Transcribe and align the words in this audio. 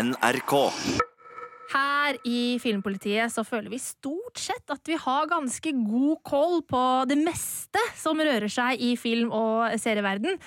NRK. 0.00 0.54
Her 1.70 2.16
i 2.26 2.56
Filmpolitiet 2.62 3.30
så 3.32 3.44
føler 3.46 3.70
vi 3.70 3.82
stort 3.82 4.40
sett 4.40 4.72
at 4.72 4.88
vi 4.88 4.96
har 4.98 5.28
ganske 5.30 5.72
god 5.76 6.22
koll 6.26 6.58
på 6.66 6.82
det 7.10 7.18
meste 7.20 7.82
som 7.98 8.18
rører 8.18 8.50
seg 8.50 8.80
i 8.80 8.94
film- 8.98 9.32
og 9.34 9.76
serieverden. 9.80 10.40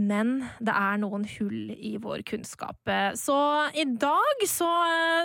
Men 0.00 0.38
det 0.62 0.72
er 0.72 1.00
noen 1.02 1.26
hull 1.36 1.72
i 1.74 1.96
vår 2.00 2.22
kunnskap. 2.28 2.78
Så 3.18 3.36
i 3.76 3.84
dag 4.00 4.44
så 4.48 4.70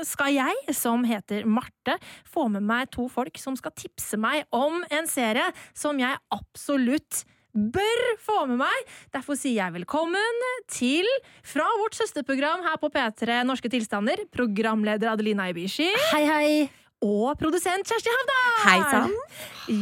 skal 0.07 0.33
jeg, 0.35 0.75
som 0.75 1.05
heter 1.07 1.45
Marte, 1.47 1.95
få 2.27 2.47
med 2.51 2.65
meg 2.65 2.91
to 2.93 3.07
folk 3.11 3.39
som 3.39 3.55
skal 3.59 3.75
tipse 3.77 4.19
meg 4.19 4.43
om 4.55 4.81
en 4.91 5.07
serie 5.09 5.47
som 5.77 6.01
jeg 6.01 6.19
absolutt 6.35 7.23
bør 7.55 8.01
få 8.21 8.41
med 8.49 8.59
meg. 8.59 8.95
Derfor 9.15 9.39
sier 9.39 9.63
jeg 9.63 9.75
velkommen 9.79 10.45
til, 10.71 11.07
fra 11.45 11.67
vårt 11.79 11.95
søsterprogram 11.97 12.65
her 12.67 12.79
på 12.81 12.91
P3 12.93 13.41
Norske 13.47 13.71
tilstander, 13.71 14.25
programleder 14.35 15.13
Adelina 15.13 15.47
Ibishi. 15.51 15.87
Hei, 16.11 16.25
hei! 16.27 16.49
Og 17.05 17.35
produsent 17.39 17.87
Kjersti 17.87 18.11
Havdal! 18.11 18.53
Hei 18.65 18.77
sann! 18.91 19.15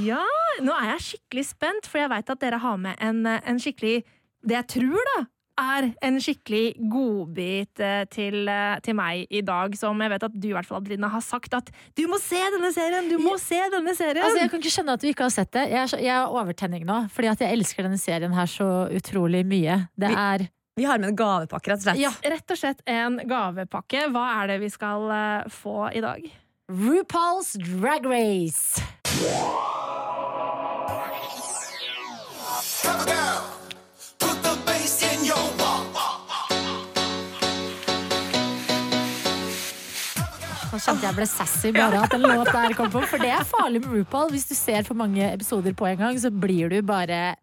Ja, 0.05 0.23
nå 0.65 0.73
er 0.75 0.93
jeg 0.95 1.05
skikkelig 1.09 1.45
spent, 1.49 1.89
for 1.89 2.01
jeg 2.01 2.11
veit 2.11 2.31
at 2.33 2.41
dere 2.41 2.59
har 2.61 2.79
med 2.81 2.99
en, 3.03 3.25
en 3.27 3.61
skikkelig 3.61 4.01
Det 4.43 4.57
jeg 4.57 4.67
tror, 4.73 5.05
da, 5.13 5.21
er 5.59 5.89
en 6.05 6.17
skikkelig 6.21 6.73
godbit 6.91 7.81
eh, 7.83 8.03
til, 8.11 8.47
eh, 8.49 8.79
til 8.85 8.97
meg 8.97 9.27
i 9.29 9.43
dag, 9.45 9.75
som 9.77 10.01
jeg 10.01 10.13
vet 10.13 10.25
at 10.27 10.33
du 10.33 10.47
i 10.49 10.55
hvert 10.55 10.67
fall, 10.67 10.81
Adelina, 10.81 11.09
har 11.13 11.23
sagt 11.25 11.53
at 11.57 11.69
du 11.97 12.05
må 12.09 12.19
se 12.21 12.39
denne 12.55 12.71
serien! 12.75 13.09
Du 13.11 13.19
må 13.21 13.35
se 13.41 13.59
denne 13.73 13.93
serien! 13.97 14.23
Altså, 14.25 14.41
jeg 14.41 14.51
kan 14.53 14.63
ikke 14.63 14.73
skjønne 14.77 14.97
at 14.97 15.03
du 15.03 15.07
ikke 15.11 15.27
har 15.27 15.35
sett 15.35 15.53
det. 15.55 15.67
Jeg 15.69 15.81
er, 15.83 15.91
så, 15.91 16.01
jeg 16.01 16.15
er 16.15 16.33
overtenning 16.41 16.87
nå, 16.89 17.03
fordi 17.13 17.31
at 17.33 17.45
jeg 17.45 17.59
elsker 17.59 17.87
denne 17.87 18.01
serien 18.01 18.33
her 18.33 18.49
så 18.49 18.69
utrolig 18.93 19.43
mye. 19.47 19.83
Det 19.99 20.09
er 20.09 20.47
Vi 20.79 20.87
har 20.89 20.97
med 20.97 21.11
en 21.11 21.17
gavepakke, 21.17 21.69
rett 21.69 21.83
og 21.83 21.85
slett. 21.85 22.01
Ja, 22.01 22.13
rett 22.33 22.49
og 22.49 22.57
slett 22.57 22.81
en 22.89 23.19
gavepakke. 23.29 24.07
Hva 24.13 24.25
er 24.39 24.55
det 24.55 24.61
vi 24.63 24.71
skal 24.73 25.05
eh, 25.13 25.51
få 25.53 25.91
i 25.93 26.01
dag? 26.01 26.25
RuPaul's 26.73 27.53
Drag 27.61 28.07
Race. 28.09 28.81
Nå 40.73 40.79
kjente 40.81 41.05
jeg 41.05 41.13
ble 41.13 41.25
sassy 41.29 41.69
bare 41.75 41.99
at 42.01 42.15
en 42.17 42.23
låt 42.25 42.47
der 42.49 42.73
kom 42.73 42.87
på. 42.89 43.03
For 43.05 43.21
det 43.21 43.29
er 43.29 43.43
farlig 43.45 43.83
med 43.83 43.91
RuPaul. 43.93 44.31
Hvis 44.33 44.47
du 44.49 44.55
ser 44.57 44.81
for 44.87 44.97
mange 44.97 45.27
episoder 45.27 45.75
på 45.77 45.85
en 45.85 45.99
gang, 45.99 46.17
så 46.17 46.31
blir 46.33 46.73
du 46.73 46.79
bare 46.81 47.35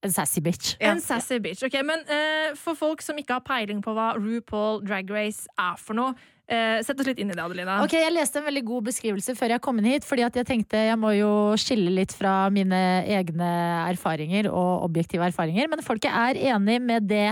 en 0.00 0.14
sassy 0.14 0.40
bitch. 0.40 0.78
Ja. 0.80 0.94
En 0.94 1.02
sassy 1.04 1.36
bitch. 1.44 1.60
Ok, 1.66 1.76
Men 1.84 2.00
uh, 2.08 2.56
for 2.56 2.78
folk 2.78 3.04
som 3.04 3.20
ikke 3.20 3.36
har 3.36 3.44
peiling 3.44 3.84
på 3.84 3.92
hva 3.92 4.14
RuPaul 4.16 4.80
Drag 4.86 5.12
Race 5.12 5.44
er 5.60 5.76
for 5.76 6.00
noe, 6.00 6.16
Uh, 6.50 6.80
sett 6.82 6.98
oss 6.98 7.06
litt 7.06 7.20
inn 7.22 7.30
i 7.30 7.34
det, 7.36 7.42
Adelina. 7.44 7.76
Ok, 7.84 7.92
Jeg 7.94 8.10
leste 8.10 8.40
en 8.40 8.46
veldig 8.48 8.64
god 8.66 8.86
beskrivelse 8.88 9.36
før 9.38 9.52
jeg 9.54 9.62
kom 9.62 9.76
inn 9.78 9.86
hit. 9.86 10.06
Fordi 10.06 10.24
at 10.26 10.34
jeg 10.34 10.48
tenkte 10.48 10.80
jeg 10.82 10.98
må 10.98 11.12
jo 11.14 11.30
skille 11.60 11.92
litt 11.94 12.10
fra 12.10 12.48
mine 12.50 12.80
egne 13.06 13.50
erfaringer 13.86 14.48
og 14.50 14.88
objektive 14.88 15.28
erfaringer. 15.30 15.70
Men 15.70 15.84
folket 15.86 16.10
er 16.10 16.40
enig 16.50 16.80
med 16.82 17.06
det 17.06 17.28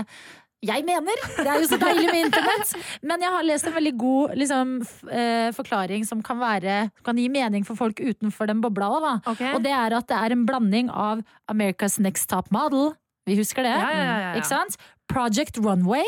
jeg 0.65 0.83
mener. 0.83 1.21
Det 1.37 1.47
er 1.47 1.61
jo 1.61 1.67
så 1.71 1.77
deilig 1.79 2.07
med 2.11 2.25
internett. 2.27 2.71
Men 3.05 3.21
jeg 3.23 3.31
har 3.31 3.45
lest 3.47 3.67
en 3.69 3.75
veldig 3.77 3.93
god 4.01 4.33
liksom, 4.39 4.73
eh, 5.07 5.49
forklaring 5.55 6.05
som 6.07 6.23
kan, 6.25 6.39
være, 6.41 6.79
kan 7.05 7.19
gi 7.19 7.27
mening 7.31 7.65
for 7.67 7.79
folk 7.79 8.01
utenfor 8.03 8.49
den 8.51 8.63
bobla 8.63 8.89
òg, 8.91 9.05
da. 9.05 9.13
Ok. 9.31 9.43
Og 9.53 9.63
det 9.63 9.71
er 9.75 9.95
at 9.95 10.09
det 10.11 10.17
er 10.19 10.35
en 10.35 10.45
blanding 10.49 10.91
av 10.91 11.23
America's 11.51 11.99
Next 12.03 12.27
Top 12.31 12.51
Model. 12.51 12.91
Vi 13.29 13.37
husker 13.39 13.63
det? 13.63 13.75
Ja, 13.77 13.91
ja, 13.93 14.33
ja? 14.35 14.63
Project 15.09 15.57
Runway 15.61 16.05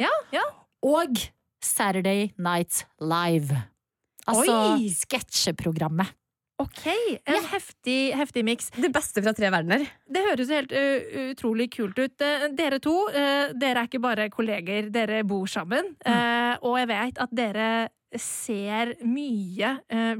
Ja, 0.00 0.10
ja. 0.32 0.42
og 0.82 1.20
Saturday 1.62 2.32
Night 2.38 2.84
Live. 3.00 3.54
Altså 4.26 4.76
sketsjeprogrammet. 5.02 6.10
Ok, 6.62 6.84
en 7.26 7.48
heftig, 7.52 7.98
heftig 8.18 8.44
miks. 8.46 8.70
Det 8.76 8.92
beste 8.94 9.22
fra 9.24 9.34
tre 9.36 9.50
verdener. 9.52 9.86
Det 10.12 10.22
høres 10.26 10.52
helt 10.52 10.74
uh, 10.76 11.30
utrolig 11.32 11.68
kult 11.74 11.98
ut. 11.98 12.22
Eh, 12.22 12.46
dere 12.58 12.78
to, 12.82 12.94
uh, 13.10 13.50
dere 13.56 13.82
er 13.84 13.90
ikke 13.90 14.02
bare 14.02 14.28
kolleger, 14.32 14.92
dere 14.94 15.22
bor 15.28 15.48
sammen. 15.50 15.94
Eh, 16.06 16.54
og 16.62 16.78
jeg 16.80 16.90
vet 16.92 17.20
at 17.24 17.34
dere 17.34 17.72
ser 18.12 18.92
mye 19.08 19.70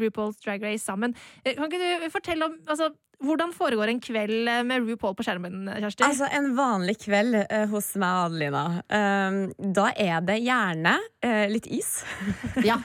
RuPaul's 0.00 0.38
Drag 0.40 0.62
Race 0.64 0.80
sammen. 0.80 1.12
Kan 1.44 1.66
ikke 1.66 1.80
du 2.00 2.06
fortelle 2.14 2.46
om 2.48 2.54
altså, 2.64 2.88
hvordan 3.22 3.52
foregår 3.54 3.92
en 3.92 4.00
kveld 4.02 4.48
med 4.66 4.86
RuPaul 4.88 5.14
på 5.14 5.26
skjermen, 5.26 5.68
Kjersti? 5.70 6.04
Altså, 6.06 6.28
En 6.32 6.52
vanlig 6.58 6.96
kveld 7.04 7.36
uh, 7.38 7.66
hos 7.70 7.92
meg 8.00 8.16
og 8.16 8.30
Adelina. 8.30 8.64
Uh, 8.90 9.68
da 9.76 9.90
er 9.92 10.24
det 10.26 10.40
gjerne 10.42 10.96
uh, 10.98 11.46
litt 11.52 11.68
is. 11.70 12.00
Ja, 12.66 12.80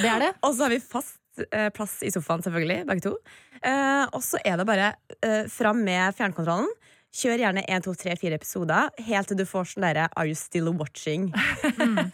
det 0.00 0.08
er 0.08 0.24
det. 0.24 0.30
Og 0.46 0.54
så 0.54 0.66
har 0.66 0.74
vi 0.74 0.80
fast 0.80 1.19
eh, 1.52 1.68
plass 1.74 1.98
i 2.02 2.10
sofaen, 2.10 2.42
selvfølgelig, 2.42 2.86
begge 2.90 3.02
to. 3.06 3.16
Eh, 3.62 4.06
og 4.12 4.22
så 4.24 4.38
er 4.44 4.56
det 4.60 4.66
bare 4.66 4.92
eh, 5.22 5.44
fram 5.52 5.82
med 5.84 6.14
fjernkontrollen. 6.18 6.68
Kjør 7.10 7.40
gjerne 7.42 7.64
1, 7.66 7.82
2, 7.88 7.92
3, 7.98 8.12
4 8.20 8.36
episoder 8.38 8.90
helt 9.02 9.26
til 9.26 9.36
du 9.40 9.42
får 9.44 9.64
sånn 9.72 9.82
derre 9.82 10.04
Are 10.14 10.28
you 10.30 10.36
still 10.38 10.68
watching? 10.78 11.24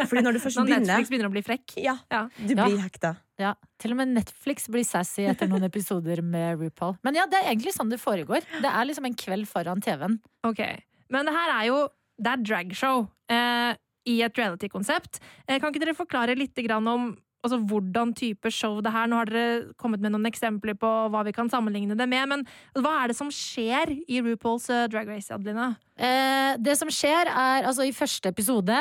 Fordi 0.09 0.23
når 0.25 0.39
du 0.39 0.41
først 0.41 0.57
Når 0.57 0.65
begynner 0.71 0.87
Netflix 0.89 1.11
begynner 1.13 1.29
å 1.29 1.35
bli 1.35 1.43
frekk. 1.45 1.75
Ja, 1.85 1.99
Ja. 2.11 2.23
du 2.39 2.55
Ja. 2.55 2.65
blir 2.65 2.79
hekta. 2.81 3.11
Ja, 3.39 3.51
Til 3.79 3.93
og 3.93 3.99
med 3.99 4.09
Netflix 4.17 4.65
blir 4.73 4.87
sassy 4.89 5.27
etter 5.29 5.47
noen 5.53 5.65
episoder 5.69 6.23
med 6.25 6.57
RuPaul. 6.59 6.97
Men 7.05 7.15
ja, 7.15 7.27
det 7.29 7.43
er 7.43 7.51
egentlig 7.53 7.75
sånn 7.77 7.91
det 7.93 8.01
foregår. 8.01 8.41
Det 8.63 8.71
er 8.73 8.85
liksom 8.89 9.05
en 9.05 9.15
kveld 9.15 9.47
foran 9.47 9.83
TV-en. 9.85 10.17
Ok, 10.49 10.65
Men 11.11 11.27
det 11.29 11.35
her 11.37 11.53
er 11.61 11.67
jo 11.69 11.89
Det 12.19 12.33
er 12.33 12.37
dragshow 12.49 13.07
eh, 13.29 13.75
i 14.09 14.23
et 14.23 14.33
reality-konsept. 14.39 15.21
Eh, 15.47 15.59
kan 15.61 15.71
ikke 15.75 15.85
dere 15.85 15.93
forklare 15.95 16.35
litt 16.39 16.55
grann 16.65 16.89
om 16.89 17.19
altså, 17.47 17.61
hvordan 17.71 18.15
type 18.19 18.53
show 18.53 18.81
det 18.85 18.93
her 18.95 19.09
Nå 19.11 19.23
har 19.23 19.31
dere 19.31 19.75
kommet 19.81 20.03
med 20.03 20.15
noen 20.15 20.29
eksempler 20.29 20.77
på 20.79 20.93
hva 21.13 21.25
vi 21.27 21.35
kan 21.37 21.51
sammenligne 21.53 21.97
det 21.99 22.09
med, 22.11 22.29
men 22.33 22.47
hva 22.77 22.99
er 23.01 23.13
det 23.13 23.19
som 23.19 23.33
skjer 23.33 23.95
i 23.97 24.23
RuPaul's 24.25 24.69
eh, 24.73 24.89
Drag 24.93 25.11
Race, 25.11 25.33
Adelina? 25.33 25.75
Eh, 25.97 26.57
det 26.61 26.75
som 26.77 26.91
skjer 26.93 27.31
er, 27.31 27.65
altså 27.65 27.87
i 27.89 27.93
første 27.97 28.29
episode 28.29 28.75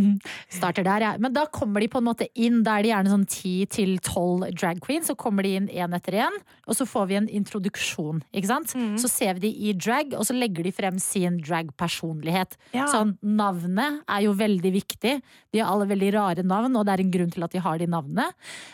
Starter 0.56 0.82
der, 0.86 1.04
jeg. 1.04 1.22
Men 1.22 1.34
da 1.36 1.44
kommer 1.46 1.82
de 1.82 1.88
på 1.90 2.00
en 2.00 2.08
måte 2.08 2.26
inn. 2.34 2.62
Da 2.66 2.76
er 2.76 2.86
det 2.86 2.90
gjerne 2.90 3.12
sånn 3.12 3.26
10-12 3.28 4.48
drag 4.56 4.80
queens. 4.82 5.10
Så 5.10 5.16
kommer 5.18 5.46
de 5.46 5.54
inn 5.60 5.70
én 5.70 5.94
etter 5.96 6.18
én, 6.24 6.40
og 6.66 6.78
så 6.78 6.88
får 6.88 7.08
vi 7.10 7.18
en 7.20 7.30
introduksjon. 7.40 8.22
Ikke 8.34 8.50
sant? 8.50 8.74
Mm. 8.74 8.96
Så 9.00 9.10
ser 9.12 9.38
vi 9.38 9.46
de 9.46 9.52
i 9.70 9.76
drag, 9.78 10.16
og 10.18 10.26
så 10.26 10.36
legger 10.36 10.66
de 10.66 10.74
frem 10.74 11.00
sin 11.02 11.38
drag-personlighet. 11.44 12.58
Ja. 12.74 12.90
Sånn, 12.90 13.16
Navnet 13.36 14.02
er 14.10 14.26
jo 14.26 14.34
veldig 14.36 14.74
viktig. 14.74 15.16
De 15.54 15.62
har 15.62 15.70
alle 15.70 15.88
veldig 15.90 16.12
rare 16.16 16.46
navn, 16.46 16.74
og 16.76 16.86
det 16.86 16.96
er 16.96 17.06
en 17.06 17.14
grunn 17.14 17.34
til 17.34 17.46
at 17.46 17.54
de 17.54 17.62
har 17.62 17.78
de 17.80 17.90
navnene. 17.90 18.30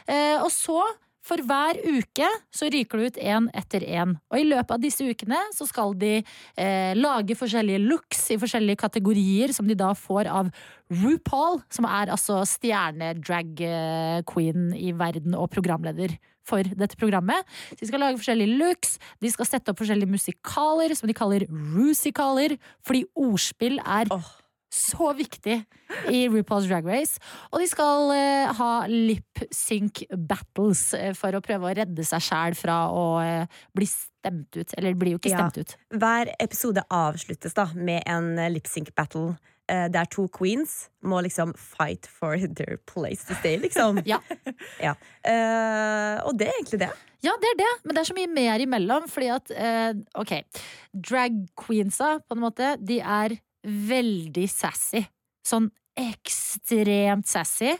Eh, 0.09 0.39
og 0.41 0.51
så 0.55 0.81
for 1.23 1.39
hver 1.47 1.79
uke 1.87 2.27
så 2.55 2.67
ryker 2.73 2.99
det 2.99 3.07
ut 3.07 3.19
én 3.23 3.45
etter 3.55 3.81
én. 3.87 4.19
Og 4.33 4.39
i 4.41 4.49
løpet 4.49 4.75
av 4.75 4.81
disse 4.83 5.05
ukene 5.07 5.39
så 5.55 5.67
skal 5.69 5.95
de 5.99 6.15
eh, 6.19 6.95
lage 6.99 7.35
forskjellige 7.39 7.79
looks 7.85 8.31
i 8.35 8.39
forskjellige 8.43 8.77
kategorier 8.83 9.53
som 9.55 9.69
de 9.71 9.75
da 9.79 9.95
får 9.95 10.27
av 10.31 10.51
RuPaul, 10.93 11.61
som 11.73 11.85
er 11.89 12.11
altså 12.13 12.45
stjerne-drag-queen 12.49 14.75
i 14.77 14.93
verden 14.99 15.35
og 15.39 15.51
programleder 15.55 16.11
for 16.47 16.63
dette 16.67 16.97
programmet. 16.99 17.45
De 17.79 17.87
skal 17.87 18.01
lage 18.03 18.19
forskjellige 18.19 18.59
looks, 18.59 18.99
de 19.23 19.31
skal 19.31 19.47
sette 19.49 19.71
opp 19.71 19.79
forskjellige 19.81 20.11
musikaler 20.11 20.95
som 20.99 21.09
de 21.09 21.15
kaller 21.17 21.47
rusikaler, 21.49 22.59
fordi 22.83 23.05
ordspill 23.15 23.79
er 23.79 24.07
Åh. 24.13 24.42
Så 24.73 25.11
viktig 25.19 25.59
i 26.09 26.23
RuPaul's 26.33 26.65
Drag 26.71 26.87
Race. 26.89 27.21
Og 27.53 27.61
de 27.61 27.67
skal 27.69 28.11
eh, 28.17 28.53
ha 28.57 28.71
lip 28.89 29.43
sync 29.53 30.03
battles 30.17 30.87
eh, 30.97 31.13
for 31.19 31.37
å 31.37 31.43
prøve 31.45 31.69
å 31.69 31.75
redde 31.77 32.07
seg 32.09 32.25
sjæl 32.25 32.57
fra 32.57 32.79
å 32.89 33.05
eh, 33.21 33.61
bli 33.77 33.89
stemt 33.91 34.57
ut. 34.57 34.73
Eller 34.81 34.97
blir 34.97 35.17
jo 35.19 35.21
ikke 35.21 35.35
stemt 35.37 35.61
ut. 35.61 35.77
Hver 36.01 36.33
episode 36.41 36.85
avsluttes 36.89 37.53
da 37.59 37.69
med 37.77 38.01
en 38.09 38.33
lip 38.55 38.67
sync 38.71 38.95
battle. 38.97 39.35
eh, 39.69 39.89
Der 39.93 40.09
to 40.11 40.25
queens 40.33 40.89
må 41.05 41.21
liksom 41.23 41.53
fight 41.59 42.09
for 42.09 42.41
their 42.41 42.81
place 42.89 43.29
to 43.29 43.37
stay, 43.43 43.59
liksom. 43.61 44.01
Ja. 44.09 44.19
Ja. 44.89 44.97
Eh, 45.29 46.17
og 46.27 46.37
det 46.41 46.49
er 46.49 46.57
egentlig 46.59 46.81
det. 46.87 46.91
Ja, 47.23 47.37
det 47.39 47.53
er 47.53 47.59
det, 47.61 47.71
men 47.85 47.95
det 47.95 48.01
er 48.03 48.09
så 48.09 48.17
mye 48.17 48.33
mer 48.35 48.63
imellom. 48.65 49.05
Fordi 49.11 49.29
at, 49.37 49.53
eh, 49.55 49.93
ok, 50.19 50.33
drag 51.13 51.37
queensa, 51.61 52.17
på 52.27 52.35
en 52.39 52.43
måte, 52.49 52.73
de 52.83 52.99
er 53.05 53.37
veldig 53.65 54.49
sassy. 54.51 55.05
Sånn 55.47 55.71
ekstremt 55.99 57.29
sassy. 57.29 57.75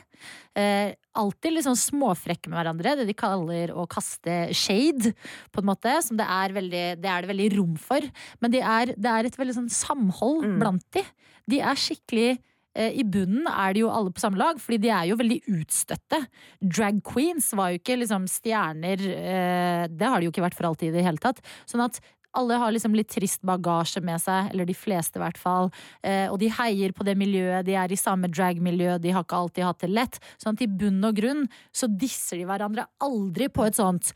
Eh, 0.55 0.93
alltid 1.17 1.55
litt 1.55 1.65
sånn 1.65 1.79
småfrekke 1.79 2.49
med 2.51 2.59
hverandre. 2.59 2.95
Det 2.99 3.07
de 3.09 3.15
kaller 3.17 3.73
å 3.73 3.87
kaste 3.89 4.51
shade, 4.53 5.13
på 5.51 5.61
en 5.63 5.69
måte. 5.71 5.95
Som 6.05 6.19
det 6.19 6.27
er, 6.29 6.53
veldig, 6.55 6.85
det, 7.01 7.09
er 7.09 7.25
det 7.25 7.31
veldig 7.31 7.49
rom 7.57 7.75
for. 7.81 8.05
Men 8.43 8.53
de 8.53 8.61
er, 8.61 8.93
det 8.93 9.09
er 9.13 9.29
et 9.29 9.37
veldig 9.39 9.57
sånn 9.61 9.71
samhold 9.73 10.43
Mm. 10.43 10.57
blant 10.61 10.85
de. 10.93 11.03
De 11.49 11.59
er 11.59 11.75
skikkelig 11.79 12.37
eh, 12.75 12.93
I 12.99 13.03
bunnen 13.03 13.47
er 13.49 13.73
de 13.75 13.83
jo 13.83 13.89
alle 13.93 14.11
på 14.13 14.21
samme 14.23 14.37
lag, 14.39 14.57
fordi 14.61 14.79
de 14.85 14.89
er 14.93 15.09
jo 15.09 15.17
veldig 15.19 15.41
utstøtte. 15.59 16.19
Drag 16.61 17.01
queens 17.05 17.51
var 17.57 17.71
jo 17.73 17.81
ikke 17.81 17.97
liksom 18.01 18.25
stjerner 18.31 19.01
eh, 19.13 19.87
Det 19.89 20.07
har 20.09 20.19
de 20.19 20.25
jo 20.29 20.33
ikke 20.33 20.45
vært 20.45 20.57
for 20.57 20.69
alltid 20.69 20.89
i 20.91 20.97
det 20.97 21.05
hele 21.05 21.21
tatt. 21.21 21.41
Sånn 21.69 21.83
at 21.85 21.99
Alle 22.39 22.57
har 22.61 22.73
liksom 22.73 22.95
litt 22.97 23.11
trist 23.13 23.43
bagasje 23.45 24.01
med 24.05 24.21
seg, 24.21 24.51
eller 24.53 24.67
de 24.69 24.75
fleste 24.77 25.19
i 25.19 25.23
hvert 25.23 25.39
fall. 25.39 25.71
Eh, 26.01 26.25
og 26.31 26.39
de 26.41 26.51
heier 26.53 26.95
på 26.95 27.05
det 27.07 27.15
miljøet, 27.19 27.65
de 27.67 27.77
er 27.79 27.93
i 27.93 27.99
samme 27.99 28.29
drag-miljø, 28.31 28.97
de 29.01 29.13
har 29.15 29.25
ikke 29.25 29.41
alltid 29.43 29.67
hatt 29.67 29.85
det 29.85 29.91
lett. 29.93 30.19
Sånn 30.41 30.57
at 30.57 30.65
i 30.65 30.69
bunn 30.69 31.01
og 31.05 31.17
grunn 31.19 31.47
så 31.75 31.89
disser 31.89 32.41
de 32.41 32.47
hverandre 32.49 32.87
aldri 33.03 33.49
på 33.53 33.67
et 33.67 33.79
sånt 33.79 34.13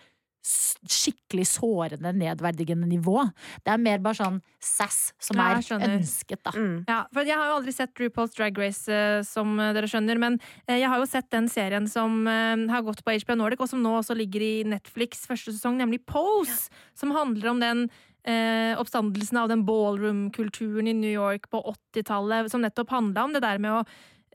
skikkelig 0.48 1.46
sårende, 1.50 2.14
nedverdigende 2.16 2.88
nivå. 2.88 3.20
Det 3.66 3.74
er 3.74 3.82
mer 3.82 4.00
bare 4.04 4.18
sånn 4.20 4.38
sass 4.64 5.12
som 5.22 5.40
er 5.44 5.60
ønsket, 5.60 6.40
da. 6.46 6.54
Mm. 6.56 6.86
Ja, 6.88 7.00
for 7.14 7.28
Jeg 7.28 7.36
har 7.36 7.50
jo 7.50 7.58
aldri 7.58 7.74
sett 7.76 8.00
RuPaul's 8.00 8.36
Drag 8.38 8.58
Race, 8.60 8.88
eh, 8.92 9.22
som 9.28 9.60
eh, 9.60 9.74
dere 9.76 9.90
skjønner. 9.92 10.20
Men 10.22 10.40
eh, 10.68 10.78
jeg 10.80 10.88
har 10.92 11.02
jo 11.02 11.10
sett 11.10 11.30
den 11.34 11.50
serien 11.52 11.88
som 11.92 12.28
eh, 12.28 12.56
har 12.72 12.86
gått 12.88 13.04
på 13.04 13.16
HBO 13.26 13.40
Nordic, 13.42 13.64
og 13.64 13.72
som 13.72 13.84
nå 13.84 13.98
også 14.00 14.16
ligger 14.18 14.46
i 14.46 14.54
Netflix 14.68 15.28
første 15.28 15.52
sesong, 15.52 15.80
nemlig 15.82 16.06
Pose. 16.08 16.72
Som 16.98 17.12
handler 17.16 17.52
om 17.52 17.60
den 17.64 17.88
eh, 18.28 18.74
oppstandelsen 18.80 19.38
av 19.42 19.48
den 19.52 19.66
ballroom-kulturen 19.68 20.88
i 20.92 20.94
New 20.94 21.12
York 21.14 21.44
på 21.54 21.60
80-tallet. 21.96 22.52
Som 22.52 22.62
nettopp 22.66 22.90
handla 22.94 23.24
om 23.28 23.34
det 23.36 23.44
der 23.46 23.58
med 23.64 23.72
å 23.80 23.82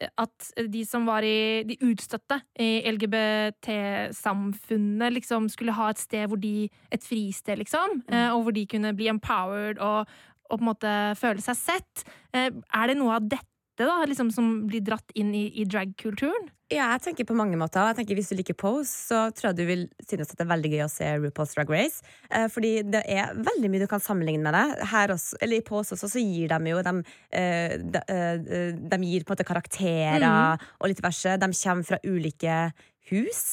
eh, 0.01 0.09
at 0.19 0.53
de 0.73 0.83
som 0.89 1.07
var 1.07 1.23
i 1.23 1.63
de 1.69 1.77
utstøtte 1.85 2.41
i 2.59 2.83
LGBT-samfunnet, 2.91 5.13
liksom 5.19 5.49
skulle 5.53 5.77
ha 5.77 5.91
et 5.93 6.01
sted 6.03 6.25
hvor 6.29 6.41
de 6.41 6.69
Et 6.91 7.05
fristed, 7.05 7.59
liksom. 7.59 8.03
eh, 8.09 8.31
Og 8.33 8.43
hvor 8.45 8.53
de 8.57 8.67
kunne 8.67 8.95
bli 8.97 9.09
empowered 9.13 9.79
og, 9.79 10.07
og 10.51 10.59
på 10.59 10.63
en 10.63 10.71
måte 10.73 10.93
føle 11.21 11.41
seg 11.45 11.57
sett. 11.57 12.05
Eh, 12.35 12.51
Er 12.51 12.87
det 12.89 12.97
noe 12.99 13.15
av 13.17 13.23
dette 13.29 13.47
da, 13.81 14.03
liksom, 14.09 14.31
som 14.35 14.51
blir 14.69 14.83
dratt 14.85 15.15
inn 15.19 15.33
i, 15.35 15.47
i 15.61 15.65
drag-kulturen? 15.69 16.51
Ja, 16.73 16.87
jeg 16.95 17.03
tenker 17.05 17.27
på 17.29 17.37
mange 17.37 17.59
måter. 17.61 17.85
Jeg 17.91 17.99
tenker 17.99 18.17
Hvis 18.17 18.31
du 18.33 18.37
liker 18.39 18.57
Pose, 18.57 18.89
så 18.89 19.27
tror 19.37 19.51
jeg 19.51 19.59
du 19.59 19.65
vil 19.69 19.83
synes 20.09 20.31
at 20.31 20.39
det 20.39 20.45
er 20.47 20.51
veldig 20.53 20.71
gøy 20.73 20.85
å 20.87 20.91
se 20.93 21.09
RuPaul's 21.21 21.53
Drag 21.57 21.73
Race. 21.73 22.05
Eh, 22.33 22.47
fordi 22.53 22.73
det 22.89 23.03
er 23.13 23.35
veldig 23.37 23.71
mye 23.73 23.83
du 23.83 23.89
kan 23.91 24.03
sammenligne 24.03 24.45
med 24.45 24.57
det. 24.57 24.87
Her 24.93 25.13
også, 25.13 25.37
eller 25.45 25.61
I 25.61 25.67
Pose 25.67 25.97
også 25.97 26.09
så 26.15 26.23
gir 26.23 26.53
de 26.53 26.73
jo 26.73 26.81
De, 26.87 26.95
eh, 27.37 27.77
de, 27.77 28.03
eh, 28.09 28.73
de 28.77 29.01
gir 29.05 29.27
på 29.27 29.33
en 29.33 29.37
måte 29.37 29.49
karakterer 29.49 30.65
og 30.81 30.89
litt 30.89 31.05
verse. 31.05 31.37
De 31.37 31.53
kommer 31.53 31.89
fra 31.89 32.01
ulike 32.05 32.59
hus. 33.13 33.45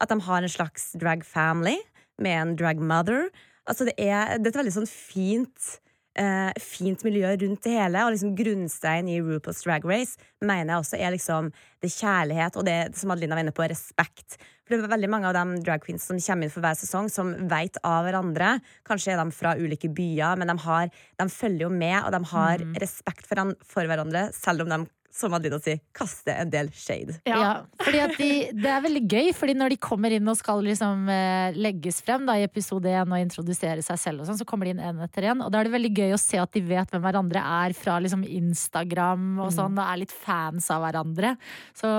At 0.00 0.12
de 0.12 0.20
har 0.28 0.42
en 0.42 0.54
slags 0.54 0.92
drag 0.98 1.26
family 1.26 1.78
med 2.22 2.38
en 2.38 2.56
drag 2.56 2.78
mother. 2.78 3.30
Altså 3.66 3.86
det 3.88 3.98
er, 3.98 4.38
det 4.38 4.50
er 4.50 4.54
et 4.54 4.62
veldig 4.62 4.78
sånn 4.78 4.90
fint 4.90 5.78
eh, 6.18 6.52
fint 6.60 7.02
miljø 7.06 7.32
rundt 7.42 7.66
det 7.66 7.74
hele. 7.74 8.04
Og 8.04 8.14
liksom 8.14 8.36
grunnstein 8.38 9.10
i 9.10 9.18
RuPaul's 9.22 9.62
Drag 9.64 9.84
Race 9.88 10.18
mener 10.42 10.74
jeg 10.74 10.84
også 10.84 11.00
er 11.00 11.14
liksom 11.16 11.50
det 11.80 11.92
kjærlighet 11.94 12.56
og 12.60 12.66
det 12.68 12.78
som 12.98 13.12
Adelina 13.12 13.36
var 13.36 13.44
inne 13.44 13.56
på, 13.56 13.66
respekt. 13.70 14.38
For 14.64 14.76
det 14.76 14.86
er 14.86 14.92
veldig 14.92 15.10
mange 15.10 15.26
av 15.26 15.34
de 15.34 15.62
drag 15.66 15.82
queens 15.82 16.04
som 16.06 16.20
kommer 16.22 16.46
inn 16.46 16.52
for 16.54 16.62
hver 16.62 16.78
sesong, 16.78 17.08
som 17.10 17.32
vet 17.50 17.80
av 17.86 18.04
hverandre. 18.06 18.52
Kanskje 18.86 19.16
er 19.16 19.18
de 19.18 19.34
fra 19.34 19.56
ulike 19.58 19.90
byer, 19.90 20.38
men 20.38 20.52
de, 20.52 20.56
har, 20.62 20.92
de 21.18 21.26
følger 21.26 21.66
jo 21.66 21.72
med, 21.74 21.96
og 22.04 22.14
de 22.14 22.20
har 22.34 22.62
respekt 22.78 23.26
for, 23.26 23.54
for 23.66 23.90
hverandre, 23.90 24.28
selv 24.36 24.62
om 24.62 24.70
de, 24.70 24.84
som 25.14 25.34
Adelina 25.34 25.58
sier, 25.62 25.80
kaste 25.96 26.32
en 26.32 26.50
del 26.52 26.70
shade. 26.74 27.16
Ja. 27.28 27.64
fordi 27.82 28.00
at 28.02 28.14
de, 28.18 28.30
det 28.54 28.70
er 28.70 28.84
veldig 28.84 29.02
gøy, 29.10 29.30
fordi 29.36 29.56
når 29.58 29.74
de 29.74 29.80
kommer 29.82 30.14
inn 30.14 30.30
og 30.30 30.38
skal 30.38 30.62
liksom 30.64 31.08
eh, 31.12 31.56
legges 31.58 32.00
frem 32.06 32.26
da, 32.28 32.36
i 32.38 32.46
episode 32.46 32.90
én 32.90 33.10
og 33.10 33.22
introdusere 33.22 33.84
seg 33.84 34.00
selv, 34.00 34.22
og 34.22 34.30
sånn, 34.30 34.40
så 34.40 34.46
kommer 34.48 34.68
de 34.68 34.76
inn 34.76 34.84
en 34.90 35.02
etter 35.06 35.30
en. 35.32 35.42
Og 35.44 35.50
da 35.52 35.60
er 35.60 35.68
det 35.68 35.74
veldig 35.74 35.92
gøy 35.96 36.14
å 36.16 36.20
se 36.20 36.40
at 36.40 36.54
de 36.54 36.62
vet 36.64 36.94
hvem 36.94 37.04
hverandre 37.04 37.42
er 37.64 37.76
fra 37.76 37.98
liksom, 38.02 38.24
Instagram 38.24 39.42
og 39.42 39.52
sånn, 39.56 39.76
og 39.78 39.84
er 39.86 40.02
litt 40.04 40.14
fans 40.14 40.70
av 40.72 40.86
hverandre. 40.86 41.34
Så 41.76 41.90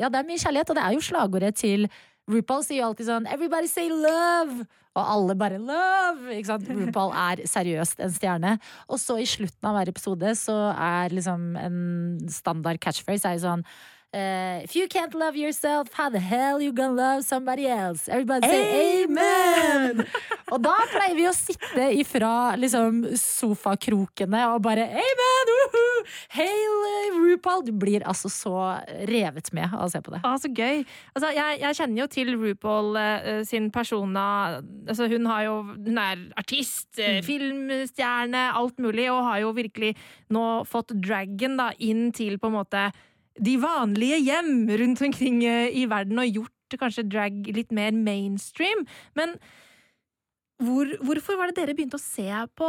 ja, 0.00 0.08
det 0.08 0.22
er 0.22 0.30
mye 0.30 0.42
kjærlighet, 0.42 0.72
og 0.72 0.78
det 0.78 0.86
er 0.86 0.96
jo 0.96 1.06
slagordet 1.10 1.54
til 1.62 1.90
RuPaul 2.30 2.62
sier 2.62 2.82
jo 2.82 2.90
alltid 2.90 3.08
sånn 3.08 3.26
'everybody 3.26 3.68
say 3.68 3.88
love'. 3.88 4.66
Og 4.94 5.04
alle 5.08 5.34
bare 5.34 5.58
'love'! 5.58 6.28
Ikke 6.36 6.50
sant? 6.52 6.68
RuPaul 6.68 7.12
er 7.16 7.42
seriøst 7.48 8.00
en 8.04 8.12
stjerne. 8.12 8.58
Og 8.88 9.00
så 9.00 9.18
i 9.18 9.26
slutten 9.26 9.64
av 9.64 9.74
hver 9.74 9.88
episode 9.88 10.34
så 10.36 10.56
er 10.76 11.08
liksom 11.08 11.56
en 11.56 12.28
standard 12.28 12.78
catchphrase 12.78 13.24
er 13.24 13.38
jo 13.38 13.46
sånn 13.46 13.64
eh, 14.12 14.62
If 14.64 14.76
you 14.76 14.88
can't 14.88 15.14
love 15.14 15.36
yourself, 15.36 15.92
how 15.92 16.08
the 16.10 16.20
hell 16.20 16.60
you 16.60 16.72
gonna 16.72 16.92
love 16.92 17.24
somebody 17.24 17.66
else? 17.66 18.08
Everybody 18.08 18.46
say 18.46 19.04
amen! 19.04 20.04
og 20.52 20.60
da 20.60 20.74
pleier 20.92 21.16
vi 21.16 21.26
å 21.28 21.32
sitte 21.32 21.88
ifra 21.96 22.54
liksom 22.60 23.02
sofakrokene 23.18 24.44
og 24.52 24.62
bare 24.66 24.84
amen! 24.90 25.52
Woohoo! 25.52 26.02
Hail 26.36 26.76
eh, 26.88 27.18
RuPaul! 27.18 27.64
Du 27.66 27.72
blir 27.72 28.04
altså 28.08 28.30
så 28.32 28.56
revet 29.08 29.52
med 29.56 29.72
av 29.72 29.86
å 29.86 29.90
se 29.92 30.02
på 30.04 30.14
det. 30.14 30.22
Ah, 30.26 30.36
så 30.40 30.50
gøy. 30.52 30.82
Altså, 31.14 31.32
jeg, 31.36 31.60
jeg 31.62 31.78
kjenner 31.78 32.02
jo 32.02 32.08
til 32.12 32.34
RuPaul 32.36 32.98
uh, 32.98 33.40
sin 33.48 33.70
persona. 33.74 34.24
Altså, 34.86 35.08
hun, 35.12 35.28
har 35.30 35.46
jo, 35.46 35.56
hun 35.86 36.02
er 36.02 36.26
artist, 36.40 36.90
mm. 36.98 37.22
filmstjerne, 37.26 38.48
alt 38.58 38.82
mulig, 38.82 39.08
og 39.12 39.24
har 39.30 39.42
jo 39.44 39.54
virkelig 39.56 39.94
nå 40.32 40.44
fått 40.68 40.94
dragon 41.02 41.56
da, 41.60 41.70
inn 41.80 42.10
til 42.16 42.38
på 42.40 42.50
en 42.50 42.58
måte 42.60 42.90
de 43.40 43.56
vanlige 43.62 44.18
hjem 44.22 44.68
rundt 44.80 45.02
omkring 45.02 45.42
eh, 45.44 45.70
i 45.82 45.86
verden, 45.90 46.20
og 46.20 46.40
gjort 46.40 46.78
kanskje 46.80 47.08
drag 47.08 47.52
litt 47.52 47.72
mer 47.74 47.92
mainstream. 47.92 48.86
Men 49.18 49.36
hvor, 50.62 50.88
hvorfor 51.02 51.38
var 51.40 51.50
det 51.50 51.58
dere 51.58 51.76
begynte 51.76 51.98
å 51.98 52.02
se 52.02 52.28
på, 52.58 52.68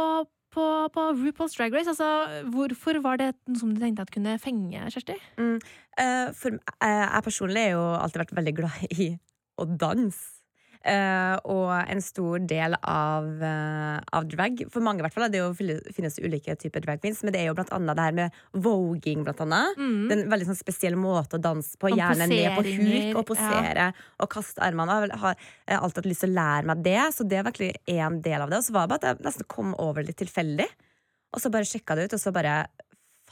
på, 0.54 0.64
på 0.94 1.06
RuPaul's 1.20 1.56
Drag 1.56 1.74
Race? 1.76 1.90
Altså, 1.90 2.44
hvorfor 2.52 3.00
var 3.04 3.20
det 3.20 3.32
noe 3.48 3.60
som 3.60 3.74
du 3.74 3.80
tenkte 3.82 4.06
at 4.06 4.14
kunne 4.14 4.36
fenge, 4.42 4.86
Kjersti? 4.92 5.18
Eh, 5.38 6.30
for 6.36 6.58
uh, 6.58 7.04
jeg 7.04 7.26
personlig 7.28 7.68
har 7.68 7.76
jo 7.76 7.84
alltid 8.00 8.24
vært 8.24 8.38
veldig 8.40 8.56
glad 8.62 8.96
i 8.98 9.12
å 9.60 9.68
danse. 9.68 10.43
Eh, 10.84 11.34
og 11.48 11.70
en 11.72 12.02
stor 12.04 12.42
del 12.44 12.76
av, 12.76 13.24
uh, 13.40 13.96
av 14.12 14.26
drag, 14.28 14.66
for 14.72 14.84
mange 14.84 15.00
i 15.00 15.06
hvert 15.06 15.14
fall, 15.16 15.30
det 15.32 15.40
jo, 15.40 15.50
finnes 15.56 16.18
ulike 16.20 16.56
typer 16.60 16.84
drag 16.84 17.00
queens, 17.00 17.22
men 17.24 17.32
det 17.32 17.40
er 17.40 17.48
jo 17.48 17.56
blant 17.56 17.72
annet 17.72 17.96
det 17.96 18.04
her 18.04 18.16
med 18.18 18.38
voging, 18.66 19.22
blant 19.24 19.40
annet. 19.46 19.80
Det 19.80 20.16
er 20.18 20.24
en 20.26 20.34
veldig 20.34 20.50
sånn 20.50 20.60
spesiell 20.60 20.98
måte 21.00 21.38
å 21.38 21.42
danse 21.42 21.80
på, 21.80 21.92
gjerne 21.94 22.28
ned 22.28 22.58
på 22.58 22.66
huk 22.68 23.20
og 23.22 23.24
posere 23.32 23.90
og 24.20 24.30
kaste 24.34 24.60
armene. 24.64 25.00
Jeg 25.08 25.22
har 25.24 25.34
jeg 25.64 25.78
har 25.78 25.84
alltid 25.84 26.02
hatt 26.02 26.10
lyst 26.10 26.24
til 26.24 26.32
å 26.32 26.36
lære 26.38 26.68
meg 26.70 26.82
det, 26.84 27.00
så 27.16 27.26
det 27.28 27.38
er 27.40 27.46
virkelig 27.48 27.70
en 27.94 28.20
del 28.24 28.44
av 28.44 28.50
det. 28.50 28.60
Og 28.60 28.66
så 28.66 28.74
var 28.76 28.84
det 28.84 28.92
bare 28.92 29.00
at 29.00 29.06
jeg 29.08 29.26
nesten 29.26 29.48
kom 29.50 29.72
over 29.80 30.04
litt 30.06 30.18
tilfeldig, 30.20 30.66
og 31.34 31.42
så 31.42 31.50
bare 31.54 31.68
sjekka 31.68 31.96
det 31.96 32.08
ut, 32.08 32.16
og 32.18 32.22
så 32.22 32.32
bare 32.34 32.58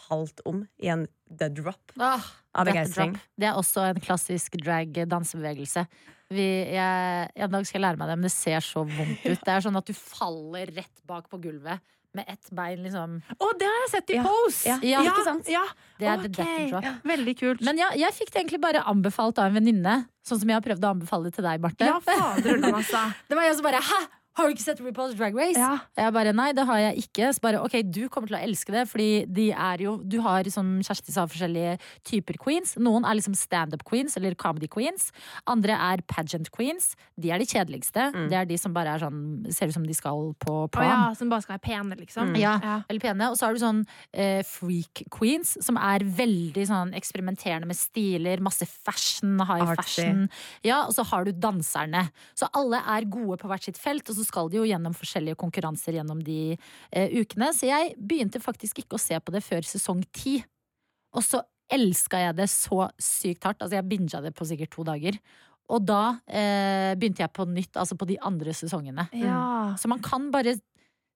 falt 0.09 0.41
om 0.49 0.65
i 0.83 0.91
en 0.93 1.07
dead 1.31 1.55
drop 1.57 1.95
Ah, 1.99 2.21
av 2.55 2.67
begeistring. 2.69 3.15
Det 3.39 3.49
er 3.49 3.57
også 3.59 3.87
en 3.91 4.01
klassisk 4.05 4.57
drag-dansebevegelse. 4.63 5.87
Vi, 6.33 6.45
jeg, 6.73 7.31
en 7.45 7.53
dag 7.53 7.67
skal 7.69 7.79
jeg 7.81 7.85
lære 7.87 8.01
meg 8.01 8.09
det, 8.09 8.19
men 8.21 8.29
det 8.29 8.33
ser 8.35 8.63
så 8.65 8.85
vondt 8.89 9.25
ut. 9.27 9.41
Det 9.45 9.53
er 9.53 9.65
sånn 9.65 9.77
at 9.77 9.89
du 9.89 9.93
faller 9.97 10.71
rett 10.73 11.03
bak 11.09 11.27
på 11.29 11.41
gulvet 11.43 11.83
med 12.13 12.29
ett 12.29 12.49
bein, 12.53 12.83
liksom. 12.85 13.19
Å, 13.41 13.47
det 13.57 13.69
har 13.69 13.79
jeg 13.87 13.91
sett 13.95 14.11
i 14.13 14.17
Ja. 14.19 14.23
Pose! 14.27 14.69
Ja, 14.69 14.77
Ja, 14.85 15.03
ikke 15.09 15.25
sant? 15.25 15.47
Ja, 15.49 15.63
Det 16.01 16.09
er 16.09 16.21
the 16.21 16.29
death 16.29 16.67
drop. 16.73 16.89
Veldig 17.09 17.35
kult. 17.41 17.63
Men 17.65 17.79
ja, 17.81 17.89
jeg 17.97 18.13
fikk 18.17 18.33
det 18.35 18.43
egentlig 18.43 18.61
bare 18.61 18.83
anbefalt 18.85 19.39
av 19.41 19.49
en 19.49 19.57
venninne. 19.61 19.95
Sånn 20.25 20.41
som 20.43 20.49
jeg 20.53 20.57
har 20.59 20.65
prøvd 20.67 20.85
å 20.85 20.91
anbefale 20.93 21.31
det 21.31 21.35
til 21.39 21.45
deg, 21.49 21.61
Marte. 21.65 21.89
ja, 21.89 21.97
fader 22.05 22.61
altså. 22.69 23.01
Det 23.29 23.39
var 23.39 23.49
jeg 23.49 23.57
som 23.57 23.65
bare 23.69 23.81
Hæ! 23.81 24.01
Har 24.39 24.49
du 24.49 24.55
ikke 24.55 24.65
sett 24.65 24.79
RuPaul's 24.81 25.15
Drag 25.19 25.35
Race? 25.37 25.59
Ja. 25.61 25.79
Jeg 25.99 26.13
bare 26.17 26.33
nei, 26.33 26.53
det 26.57 26.65
har 26.69 26.79
jeg 26.81 27.03
ikke. 27.05 27.29
Så 27.37 27.43
bare 27.45 27.61
ok, 27.61 27.75
du 27.93 28.09
kommer 28.09 28.31
til 28.31 28.39
å 28.39 28.43
elske 28.47 28.73
det, 28.73 28.87
fordi 28.89 29.09
de 29.29 29.51
er 29.53 29.83
jo 29.85 29.99
Du 30.09 30.21
har 30.25 30.49
som 30.49 30.79
Kjersti 30.81 31.13
sa, 31.13 31.27
forskjellige 31.29 31.75
typer 32.09 32.39
queens. 32.41 32.75
Noen 32.81 33.05
er 33.05 33.19
liksom 33.19 33.35
standup 33.37 33.85
queens 33.85 34.17
eller 34.17 34.35
comedy 34.41 34.69
queens. 34.73 35.11
Andre 35.47 35.77
er 35.77 36.01
pageant 36.09 36.49
queens. 36.55 36.95
De 37.21 37.29
er 37.31 37.39
de 37.43 37.49
kjedeligste. 37.51 38.09
Det 38.31 38.39
er 38.41 38.49
de 38.49 38.57
som 38.59 38.73
bare 38.73 38.95
er 38.97 39.05
sånn 39.05 39.21
ser 39.53 39.69
ut 39.69 39.77
som 39.77 39.85
de 39.87 39.95
skal 39.95 40.33
på 40.41 40.57
Å 40.65 40.69
Oh, 40.73 40.85
ja, 40.87 41.13
som 41.19 41.29
bare 41.29 41.45
skal 41.45 41.59
være 41.59 41.67
pene, 41.69 41.97
liksom. 42.01 42.33
Mm. 42.33 42.39
Ja, 42.41 42.55
Ja. 42.63 42.79
veldig 42.89 43.03
pene. 43.03 43.29
Og 43.31 43.37
så 43.37 43.47
har 43.47 43.53
du 43.55 43.61
sånn 43.61 43.85
eh, 44.15 44.41
freak 44.49 45.05
queens, 45.13 45.59
som 45.61 45.77
er 45.77 46.01
veldig 46.01 46.65
sånn 46.67 46.95
eksperimenterende 46.97 47.67
med 47.69 47.77
stiler. 47.77 48.41
Masse 48.41 48.65
fashion, 48.67 49.37
high 49.41 49.61
Artsy. 49.61 49.77
fashion. 50.03 50.31
Ja, 50.65 50.87
og 50.87 50.95
så 50.97 51.05
har 51.05 51.25
du 51.29 51.33
danserne. 51.33 52.09
Så 52.35 52.49
alle 52.55 52.81
er 52.81 53.05
gode 53.05 53.37
på 53.39 53.49
hvert 53.53 53.63
sitt 53.69 53.77
felt, 53.79 54.09
og 54.09 54.17
så 54.17 54.22
skal 54.27 54.51
de 54.51 54.61
jo 54.61 54.67
gjennom 54.69 54.95
forskjellige 54.97 55.39
konkurranser 55.41 55.99
gjennom 55.99 56.21
de 56.25 56.55
eh, 56.55 57.15
ukene. 57.19 57.53
Så 57.57 57.69
jeg 57.69 57.95
begynte 57.99 58.43
faktisk 58.43 58.83
ikke 58.83 58.99
å 58.99 59.03
se 59.03 59.19
på 59.19 59.35
det 59.35 59.45
før 59.45 59.67
sesong 59.67 60.05
ti. 60.15 60.39
Og 61.17 61.25
så 61.27 61.43
elska 61.73 62.21
jeg 62.21 62.37
det 62.41 62.49
så 62.53 62.87
sykt 63.01 63.47
hardt. 63.49 63.63
Altså, 63.63 63.79
jeg 63.79 63.89
binga 63.89 64.23
det 64.25 64.35
på 64.37 64.47
sikkert 64.49 64.73
to 64.75 64.85
dager. 64.87 65.19
Og 65.73 65.85
da 65.87 66.19
eh, 66.27 66.93
begynte 66.99 67.25
jeg 67.25 67.33
på 67.33 67.47
nytt, 67.49 67.77
altså 67.79 67.97
på 67.97 68.09
de 68.11 68.19
andre 68.25 68.55
sesongene. 68.57 69.07
Ja. 69.17 69.73
Så 69.81 69.89
man 69.89 70.03
kan 70.05 70.31
bare 70.35 70.59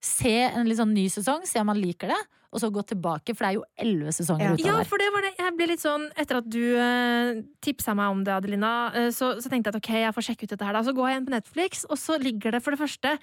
se 0.03 0.33
en 0.47 0.67
litt 0.67 0.77
sånn 0.79 0.93
ny 0.93 1.07
sesong, 1.09 1.45
se 1.47 1.59
om 1.59 1.67
man 1.71 1.79
liker 1.81 2.11
det, 2.13 2.19
og 2.53 2.61
så 2.61 2.69
gå 2.71 2.81
tilbake, 2.87 3.33
for 3.35 3.43
det 3.43 3.49
er 3.49 3.55
jo 3.57 3.63
elleve 3.83 4.13
sesonger 4.15 4.45
Ja. 4.45 4.53
utover. 4.55 4.77
Ja, 4.79 4.83
for 4.87 4.97
det 5.01 5.07
var 5.13 5.21
det. 5.25 5.33
Jeg 5.37 5.55
ble 5.57 5.67
litt 5.67 5.83
sånn, 5.83 6.05
Etter 6.15 6.37
at 6.39 6.47
du 6.49 6.61
uh, 6.77 7.41
tipsa 7.61 7.93
meg 7.97 8.13
om 8.13 8.23
det, 8.23 8.31
Adelina, 8.33 8.71
uh, 8.95 9.09
så, 9.11 9.33
så 9.41 9.49
tenkte 9.51 9.67
jeg 9.67 9.75
at 9.75 9.81
ok, 9.81 9.91
jeg 10.05 10.13
får 10.15 10.27
sjekke 10.29 10.43
ut 10.47 10.53
dette 10.55 10.65
her. 10.65 10.73
da 10.77 10.83
Så 10.87 10.93
går 10.95 11.09
jeg 11.09 11.17
inn 11.17 11.27
på 11.27 11.35
Netflix, 11.35 11.83
og 11.89 11.97
så 11.99 12.15
ligger 12.21 12.51
det 12.55 12.63
for 12.63 12.71
det 12.71 12.79
første 12.79 13.17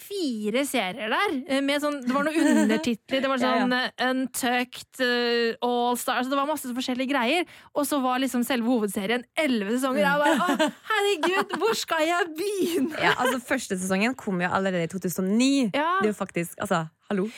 fire 0.00 0.62
serier 0.66 1.10
der. 1.12 1.34
eh, 1.46 1.60
Med 1.64 1.82
sånn, 1.82 1.98
det 2.06 2.14
var 2.14 2.24
noen 2.24 2.46
undertitler. 2.64 3.20
Det 3.24 3.28
var 3.30 3.38
Ja, 3.44 3.50
ja. 3.54 3.62
sånn 3.64 3.74
eh, 3.76 4.06
Untucked, 4.10 5.00
uh, 5.04 5.66
All 5.66 5.96
Stars 6.00 6.28
Det 6.30 6.38
var 6.38 6.48
masse 6.48 6.70
forskjellige 6.76 7.10
greier. 7.12 7.44
Og 7.74 7.86
så 7.88 8.00
var 8.02 8.18
liksom 8.22 8.44
selve 8.46 8.66
hovedserien 8.70 9.24
elleve 9.38 9.76
sesonger. 9.76 10.04
Jeg 10.06 10.22
bare, 10.24 10.36
å, 10.40 10.70
herregud, 10.92 11.56
hvor 11.60 11.76
skal 11.78 12.06
jeg 12.08 12.30
begynne? 12.38 12.96
Ja, 13.02 13.14
altså 13.18 13.40
Første 13.50 13.76
sesongen 13.80 14.14
kom 14.18 14.40
jo 14.40 14.48
allerede 14.50 14.86
i 14.88 14.92
2009. 14.92 15.70
Ja. 15.74 15.90
Det 16.00 16.08
er 16.08 16.12
jo 16.14 16.18
faktisk 16.18 16.56
Altså, 16.60 16.84
hallo. 17.10 17.28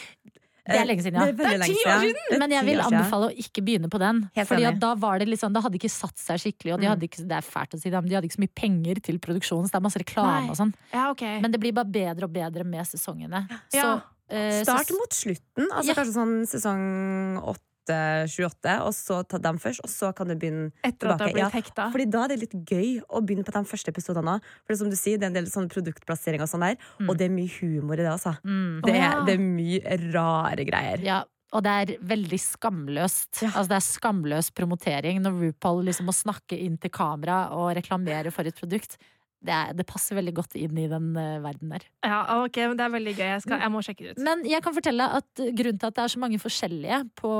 Det 0.64 0.76
er 0.78 0.86
lenge 0.86 1.02
siden, 1.02 1.14
ja. 1.18 1.24
Det 1.26 1.40
er 1.42 1.58
Det 1.58 1.60
er 1.60 1.64
ti 1.66 1.78
år 1.90 2.02
siden. 2.06 2.38
Men 2.38 2.50
jeg 2.54 2.64
vil 2.64 2.78
anbefale 2.80 3.28
å 3.28 3.34
ikke 3.36 3.62
begynne 3.66 3.88
på 3.90 3.98
den. 3.98 4.30
Fordi 4.46 4.78
da 4.78 4.94
var 4.94 5.18
det 5.18 5.26
sånn, 5.40 5.52
da 5.52 5.60
hadde 5.60 5.74
ikke 5.80 5.90
satt 5.90 6.16
seg 6.22 6.38
skikkelig, 6.38 6.74
og 6.74 6.80
de 6.80 6.86
Mm. 6.86 6.92
hadde 6.94 7.02
ikke, 7.08 7.26
det 7.26 7.36
er 7.36 7.42
fælt 7.42 7.74
å 7.74 7.80
si 7.82 7.90
det, 7.90 7.98
men 8.00 8.08
de 8.08 8.14
hadde 8.14 8.28
ikke 8.30 8.38
så 8.38 8.44
mye 8.46 8.54
penger 8.54 9.02
til 9.02 9.18
produksjonen, 9.18 9.66
så 9.66 9.72
det 9.72 9.80
er 9.80 9.86
masse 9.88 9.98
reklame 9.98 10.50
og 10.50 10.56
sånn. 10.56 10.72
Ja, 10.92 11.10
ok. 11.10 11.22
Men 11.42 11.50
det 11.50 11.58
blir 11.60 11.72
bare 11.74 11.90
bedre 11.90 12.24
og 12.24 12.32
bedre 12.32 12.64
med 12.64 12.86
sesongene. 12.86 13.48
Så, 13.72 13.82
Ja. 13.82 14.00
eh, 14.30 14.62
Start 14.62 14.90
mot 14.92 15.10
slutten. 15.10 15.66
Altså 15.72 15.88
Ja. 15.88 15.94
Kanskje 15.94 16.14
sånn 16.14 16.46
sesong 16.46 17.42
8-28, 17.88 18.76
og 18.86 18.92
så 18.96 19.20
ta 19.28 19.40
dem 19.42 19.58
først, 19.62 19.82
og 19.84 19.90
så 19.92 20.12
kan 20.16 20.30
du 20.30 20.36
begynne 20.36 20.70
Etter 20.82 21.12
at 21.12 21.20
har 21.20 21.32
tilbake. 21.32 21.40
Ja, 21.40 21.50
blitt 21.50 21.58
hekta. 21.58 21.88
Fordi 21.94 22.08
da 22.12 22.24
er 22.24 22.32
det 22.32 22.40
litt 22.44 22.56
gøy 22.70 22.94
å 23.08 23.22
begynne 23.24 23.46
på 23.46 23.54
de 23.54 23.64
første 23.68 23.92
episodene. 23.94 24.38
For 24.66 24.78
som 24.78 24.92
du 24.92 24.98
sier, 24.98 25.20
det 25.20 25.28
er 25.28 25.34
en 25.34 25.40
del 25.40 25.50
sånn 25.52 25.70
produktplassering 25.72 26.44
og 26.44 26.50
sånn 26.50 26.66
der, 26.68 26.80
og 27.06 27.14
det 27.18 27.28
er 27.28 27.34
mye 27.34 27.52
humor 27.60 27.98
i 27.98 28.04
det, 28.04 28.10
altså. 28.14 28.36
mm. 28.42 28.82
Det 28.86 28.96
er, 28.96 29.02
ja. 29.02 29.12
det 29.26 29.36
er 29.36 29.46
mye 29.46 30.00
rare 30.12 30.66
greier. 30.68 31.06
Ja, 31.06 31.22
og 31.52 31.64
det 31.66 31.72
er 31.72 31.90
veldig 32.08 32.38
skamløst. 32.40 33.42
Altså 33.50 33.68
det 33.74 33.78
er 33.78 33.84
skamløs 33.84 34.48
promotering 34.56 35.20
når 35.20 35.40
RuPaul 35.48 35.82
liksom 35.90 36.08
må 36.08 36.14
snakke 36.16 36.56
inn 36.56 36.78
til 36.80 36.92
kamera 36.94 37.44
og 37.56 37.74
reklamere 37.76 38.32
for 38.32 38.48
et 38.48 38.56
produkt. 38.56 38.96
Det, 39.42 39.50
er, 39.50 39.72
det 39.74 39.84
passer 39.90 40.14
veldig 40.14 40.32
godt 40.36 40.54
inn 40.54 40.76
i 40.78 40.84
den 40.86 41.08
uh, 41.18 41.40
verden 41.42 41.72
der. 41.74 41.82
Ja, 42.06 42.20
ok, 42.44 42.56
men 42.70 42.76
Det 42.78 42.84
er 42.86 42.92
veldig 42.94 43.14
gøy. 43.18 43.24
Jeg, 43.26 43.42
skal, 43.42 43.58
jeg 43.64 43.72
må 43.74 43.80
sjekke 43.82 44.04
det 44.06 44.12
ut. 44.14 44.22
Men 44.22 44.44
jeg 44.46 44.62
kan 44.62 44.74
fortelle 44.76 45.08
at 45.18 45.42
grunnen 45.58 45.80
til 45.82 45.88
at 45.90 45.96
det 45.98 46.04
er 46.04 46.12
så 46.14 46.20
mange 46.22 46.38
forskjellige 46.38 46.98
på 47.18 47.32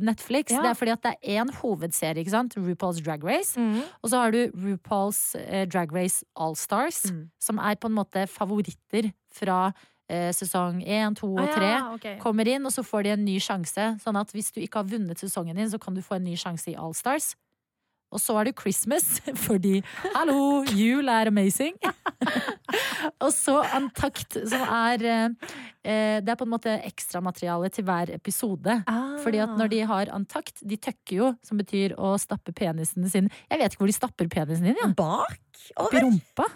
Netflix, 0.00 0.50
Ja. 0.54 0.62
det 0.62 0.70
er 0.70 0.78
fordi 0.78 0.94
at 0.94 1.02
det 1.02 1.14
er 1.18 1.42
én 1.42 1.50
hovedserie, 1.60 2.22
ikke 2.22 2.30
sant? 2.30 2.54
RuPaul's 2.56 3.02
Drag 3.04 3.24
Race. 3.24 3.58
Mm. 3.60 3.80
Og 4.02 4.10
så 4.10 4.20
har 4.22 4.30
du 4.30 4.46
RuPaul's 4.54 5.34
eh, 5.38 5.66
Drag 5.66 5.92
Race 5.92 6.24
All 6.36 6.54
Stars, 6.56 7.02
Mm. 7.10 7.30
som 7.40 7.58
er 7.58 7.74
på 7.74 7.86
en 7.90 7.94
måte 7.98 8.26
favoritter 8.30 9.10
fra 9.34 9.72
eh, 10.08 10.30
sesong 10.32 10.82
én, 10.84 11.14
to 11.16 11.26
og 11.34 11.40
Ah, 11.40 11.62
ja, 11.62 11.94
okay. 11.94 12.18
Kommer 12.20 12.46
inn, 12.46 12.64
og 12.66 12.72
så 12.72 12.82
får 12.84 13.02
de 13.04 13.10
en 13.16 13.24
ny 13.24 13.38
sjanse. 13.40 13.98
Sånn 14.02 14.18
at 14.20 14.30
hvis 14.32 14.52
du 14.52 14.60
ikke 14.60 14.78
har 14.82 14.84
vunnet 14.84 15.18
sesongen 15.18 15.56
din, 15.56 15.70
så 15.70 15.80
kan 15.80 15.94
du 15.94 16.02
få 16.02 16.16
en 16.16 16.24
ny 16.24 16.36
sjanse 16.36 16.68
i 16.70 16.76
All 16.76 16.94
Stars. 16.94 17.34
Og 18.12 18.20
så 18.20 18.36
er 18.38 18.50
det 18.50 18.58
Christmas, 18.60 19.06
fordi 19.46 19.80
hallo, 20.14 20.62
jul 20.76 21.08
er 21.08 21.30
amazing. 21.32 21.76
og 23.24 23.30
så 23.34 23.58
Antakt, 23.72 24.36
som 24.48 24.62
er 24.66 25.04
eh, 25.08 25.52
eh, 25.80 26.18
Det 26.22 26.32
er 26.32 26.38
på 26.38 26.46
en 26.46 26.52
måte 26.52 26.74
ekstramateriale 26.86 27.70
til 27.72 27.86
hver 27.88 28.12
episode. 28.14 28.78
Ah. 28.86 29.16
Fordi 29.22 29.42
at 29.44 29.54
når 29.58 29.72
de 29.72 29.80
har 29.88 30.12
antakt, 30.14 30.60
de 30.60 30.76
tøkker 30.76 31.16
jo, 31.16 31.30
som 31.46 31.60
betyr 31.60 31.96
å 31.98 32.14
stappe 32.20 32.54
penisen 32.56 33.08
sin 33.08 33.30
Jeg 33.48 33.62
vet 33.62 33.72
ikke 33.72 33.86
hvor 33.86 33.92
de 33.92 33.96
stapper 33.96 34.32
penisen 34.32 34.68
din, 34.68 34.78
ja. 34.78 34.90
Bak? 34.96 35.40
Over? 35.76 36.04
rumpa? 36.04 36.48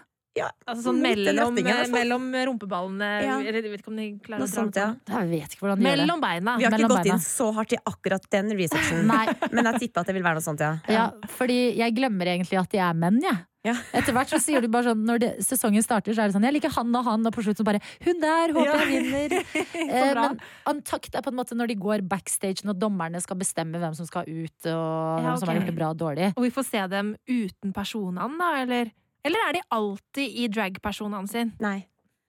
Altså 0.44 0.82
sånn 0.88 1.00
mellom, 1.02 1.56
fall. 1.56 1.90
mellom 1.94 2.28
rumpeballene 2.50 3.10
Ja. 3.24 3.38
Jeg 3.40 3.56
vet 3.56 3.80
ikke 3.80 3.92
om 3.92 3.96
de 4.00 4.06
klarer 4.20 4.42
Noe 4.42 4.48
å 4.48 4.52
dra 4.52 4.60
sånt, 4.60 4.76
ja. 4.76 4.88
Jeg 5.08 5.30
vet 5.32 5.56
ikke 5.56 5.64
hvordan 5.64 5.80
de 5.80 5.86
gjør 5.86 5.96
det. 5.96 6.04
Mellom 6.04 6.20
beina. 6.20 6.56
Vi 6.56 6.64
har 6.68 6.76
ikke 6.76 6.92
gått 6.92 7.02
beina. 7.02 7.16
inn 7.16 7.24
så 7.24 7.50
hardt 7.56 7.72
i 7.72 7.80
akkurat 7.92 8.30
den 8.36 8.54
researchen, 8.58 9.06
men 9.56 9.70
jeg 9.72 9.82
tipper 9.86 10.04
at 10.04 10.06
det 10.12 10.16
vil 10.18 10.26
være 10.26 10.40
noe 10.40 10.46
sånt, 10.46 10.60
ja. 10.60 10.72
Ja, 10.92 11.10
fordi 11.38 11.60
jeg 11.78 11.96
glemmer 11.96 12.32
egentlig 12.36 12.60
at 12.60 12.70
de 12.70 12.82
er 12.82 12.96
menn, 12.96 13.20
jeg. 13.24 13.44
Ja. 13.66 13.74
Etter 13.96 14.14
hvert 14.14 14.30
så 14.30 14.38
sier 14.38 14.62
du 14.62 14.68
bare 14.70 14.92
sånn 14.92 15.00
Når 15.08 15.22
det, 15.22 15.30
sesongen 15.42 15.82
starter, 15.82 16.14
så 16.14 16.22
er 16.22 16.30
det 16.30 16.36
sånn 16.36 16.44
Jeg 16.46 16.54
liker 16.54 16.70
han 16.76 16.92
og 16.94 17.06
han, 17.08 17.26
og 17.26 17.34
på 17.34 17.42
slutt 17.42 17.58
så 17.58 17.66
bare 17.66 17.80
Hun 18.04 18.20
der, 18.22 18.54
håper 18.54 18.82
jeg 18.84 18.90
vinner. 18.92 19.34
Eh, 19.86 20.12
men 20.16 20.38
antakt 20.68 21.14
er 21.16 21.24
på 21.24 21.30
en 21.30 21.38
måte 21.38 21.56
når 21.56 21.70
de 21.70 21.76
går 21.78 22.02
backstage, 22.08 22.64
når 22.66 22.78
dommerne 22.78 23.20
skal 23.22 23.38
bestemme 23.38 23.78
hvem 23.80 23.94
som 23.96 24.06
skal 24.08 24.26
ut, 24.28 24.68
og 24.68 25.22
Ja, 25.22 25.24
hvem 25.24 25.40
som 25.40 25.50
har 25.50 25.58
gjort 25.58 25.70
det 25.70 25.76
bra 25.76 25.90
og 25.94 26.00
dårlig. 26.00 26.30
Og 26.34 26.46
vi 26.46 26.52
får 26.54 26.66
se 26.68 26.82
dem 26.92 27.12
uten 27.26 27.74
personene, 27.76 28.38
da, 28.40 28.50
eller? 28.62 28.90
Eller 29.26 29.42
er 29.48 29.56
de 29.56 29.62
alltid 29.74 30.38
i 30.38 30.46
drag-personene 30.54 31.26
sin? 31.30 31.52
Nei. 31.62 31.80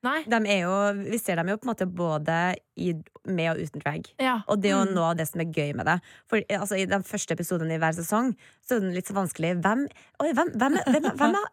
Er 0.06 0.62
jo, 0.62 0.74
vi 1.10 1.18
ser 1.18 1.36
dem 1.40 1.48
jo 1.50 1.58
på 1.58 1.66
en 1.68 1.74
måte 1.74 1.88
både 1.90 2.56
i, 2.78 2.92
med 3.26 3.50
og 3.56 3.58
uten 3.66 3.82
drag. 3.82 4.06
Ja. 4.22 4.36
Og 4.48 4.62
det 4.62 4.70
er 4.70 4.76
jo 4.78 4.86
Mm. 4.86 4.94
noe 4.94 5.08
av 5.10 5.18
det 5.18 5.26
som 5.28 5.42
er 5.42 5.46
gøy 5.50 5.74
med 5.76 5.86
det. 5.88 5.96
For 6.30 6.38
altså, 6.50 6.78
I 6.78 6.86
den 6.86 7.02
første 7.04 7.34
episoden 7.34 7.72
i 7.74 7.78
hver 7.82 7.96
sesong 7.98 8.36
Så 8.68 8.76
er 8.76 8.80
den 8.84 8.94
litt 8.94 9.08
så 9.08 9.16
vanskelig. 9.16 9.56
Hvem, 9.64 9.88
oi, 10.22 10.34
hvem, 10.36 10.52
hvem, 10.60 10.76
er, 10.78 10.84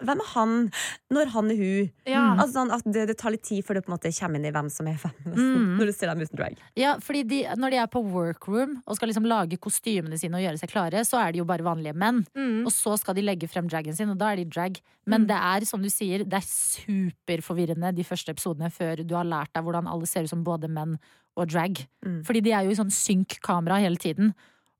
hvem, 0.02 0.20
er, 0.20 0.26
han 0.34 0.70
når 1.14 1.26
han 1.30 1.50
er 1.50 1.56
hun? 1.56 1.90
Ja. 2.06 2.34
Mm. 2.34 2.40
Altså, 2.42 2.52
sånn 2.58 2.72
at 2.74 2.82
det, 2.92 3.06
det 3.08 3.16
tar 3.18 3.30
litt 3.30 3.44
tid 3.46 3.64
før 3.64 3.74
du 3.78 3.80
på 3.86 3.92
en 3.92 3.94
måte 3.96 4.10
kommer 4.18 4.36
inn 4.40 4.44
i 4.44 4.50
hvem 4.52 4.68
som 4.70 4.86
er 4.90 4.98
hvem. 5.00 5.14
Mm. 5.54 5.78
Når 5.78 5.86
du 5.86 5.92
ser 5.92 6.10
dem 6.12 6.20
uten 6.20 6.36
drag. 6.36 6.58
Ja, 6.76 6.96
fordi 7.00 7.22
de, 7.30 7.38
når 7.56 7.70
de 7.70 7.76
er 7.80 7.86
på 7.86 8.02
workroom 8.04 8.82
og 8.86 8.96
skal 8.98 9.08
liksom 9.08 9.24
lage 9.26 9.56
kostymene 9.62 10.18
sine 10.18 10.36
og 10.36 10.42
gjøre 10.44 10.58
seg 10.60 10.70
klare, 10.70 11.00
så 11.06 11.18
er 11.22 11.32
de 11.32 11.38
jo 11.40 11.44
bare 11.48 11.64
vanlige 11.64 11.94
menn. 11.96 12.24
Mm. 12.36 12.66
Og 12.66 12.72
så 12.74 12.98
skal 13.00 13.14
de 13.14 13.22
legge 13.24 13.48
frem 13.48 13.68
dragen 13.70 13.94
sin, 13.96 14.10
og 14.12 14.18
da 14.18 14.32
er 14.34 14.42
de 14.42 14.44
drag. 14.50 14.80
Men 15.06 15.22
Mm. 15.24 15.26
det 15.28 15.36
er 15.38 15.64
som 15.68 15.82
du 15.82 15.88
sier, 15.88 16.24
det 16.24 16.34
er 16.42 16.46
superforvirrende 16.48 17.94
de 17.94 18.04
første 18.04 18.30
episodene 18.34 18.43
før 18.52 19.06
du 19.06 19.14
har 19.16 19.24
lært 19.24 19.52
deg 19.54 19.64
hvordan 19.64 19.88
alle 19.88 20.06
ser 20.06 20.22
ut 20.24 20.28
som 20.30 20.44
både 20.44 20.68
menn 20.68 20.98
og 21.36 21.48
drag. 21.48 21.86
Mm. 22.04 22.22
Fordi 22.24 22.40
de 22.42 22.52
er 22.52 22.64
jo 22.64 22.70
i 22.70 22.74
sånn 22.78 22.92
synk-kamera 22.92 23.80
hele 23.80 23.96
tiden. 23.96 24.34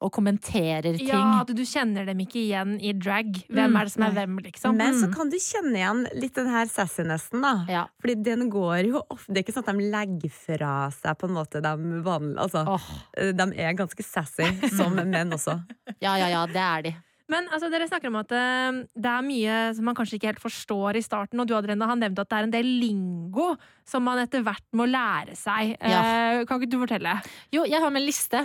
Og 0.05 0.11
kommenterer 0.13 0.83
ting. 0.99 1.07
Ja, 1.09 1.41
at 1.41 1.49
du 1.57 1.63
kjenner 1.65 2.05
dem 2.05 2.19
ikke 2.21 2.37
igjen 2.43 2.75
i 2.83 2.93
drag. 2.93 3.31
Hvem 3.49 3.71
Mm, 3.73 3.77
er 3.81 3.85
det 3.85 3.93
som 3.95 4.03
er 4.03 4.11
hvem, 4.13 4.39
liksom? 4.43 4.77
Men 4.77 4.93
så 4.95 5.07
Mm. 5.09 5.15
kan 5.15 5.31
du 5.31 5.37
kjenne 5.37 5.77
igjen 5.79 6.21
litt 6.21 6.35
den 6.35 6.47
her 6.51 6.67
sassinessen, 6.67 7.41
da. 7.41 7.65
Ja. 7.69 7.87
Fordi 8.03 8.23
den 8.23 8.51
går 8.51 8.85
jo 8.91 9.03
ofte 9.09 9.33
Det 9.33 9.39
er 9.39 9.43
ikke 9.45 9.55
sånn 9.55 9.69
at 9.69 9.79
de 9.79 9.91
legger 9.91 10.31
fra 10.31 10.91
seg 10.91 11.17
på 11.17 11.25
en 11.29 11.35
måte 11.35 11.63
de 11.63 12.03
vanlige 12.05 12.39
Altså, 12.39 12.67
oh. 12.69 12.89
de 13.17 13.55
er 13.57 13.73
ganske 13.73 14.05
sassy 14.05 14.45
som 14.77 14.95
menn 14.95 15.31
også. 15.33 15.65
ja, 16.03 16.17
ja, 16.17 16.29
ja, 16.29 16.47
det 16.47 16.57
er 16.57 16.83
de. 16.83 16.97
Men 17.33 17.47
altså, 17.49 17.71
dere 17.73 17.87
snakker 17.89 18.11
om 18.11 18.19
at 18.21 18.33
eh, 18.37 18.81
det 19.01 19.09
er 19.09 19.25
mye 19.25 19.57
som 19.77 19.87
man 19.89 19.97
kanskje 19.97 20.19
ikke 20.19 20.29
helt 20.35 20.43
forstår 20.43 20.99
i 20.99 21.05
starten, 21.05 21.41
og 21.41 21.49
du 21.49 21.55
Adrena, 21.57 21.89
har 21.89 21.97
nevnt 21.97 22.21
at 22.21 22.29
det 22.29 22.37
er 22.37 22.49
en 22.49 22.53
del 22.53 22.69
lingo 22.83 23.55
som 23.89 24.05
man 24.05 24.21
etter 24.21 24.45
hvert 24.45 24.65
må 24.77 24.85
lære 24.89 25.37
seg. 25.39 25.73
Eh, 25.81 26.43
kan 26.45 26.61
ikke 26.61 26.73
du 26.75 26.79
fortelle? 26.83 27.15
Jo, 27.55 27.65
jeg 27.69 27.81
har 27.81 27.93
med 27.95 28.03
en 28.03 28.09
liste. 28.11 28.43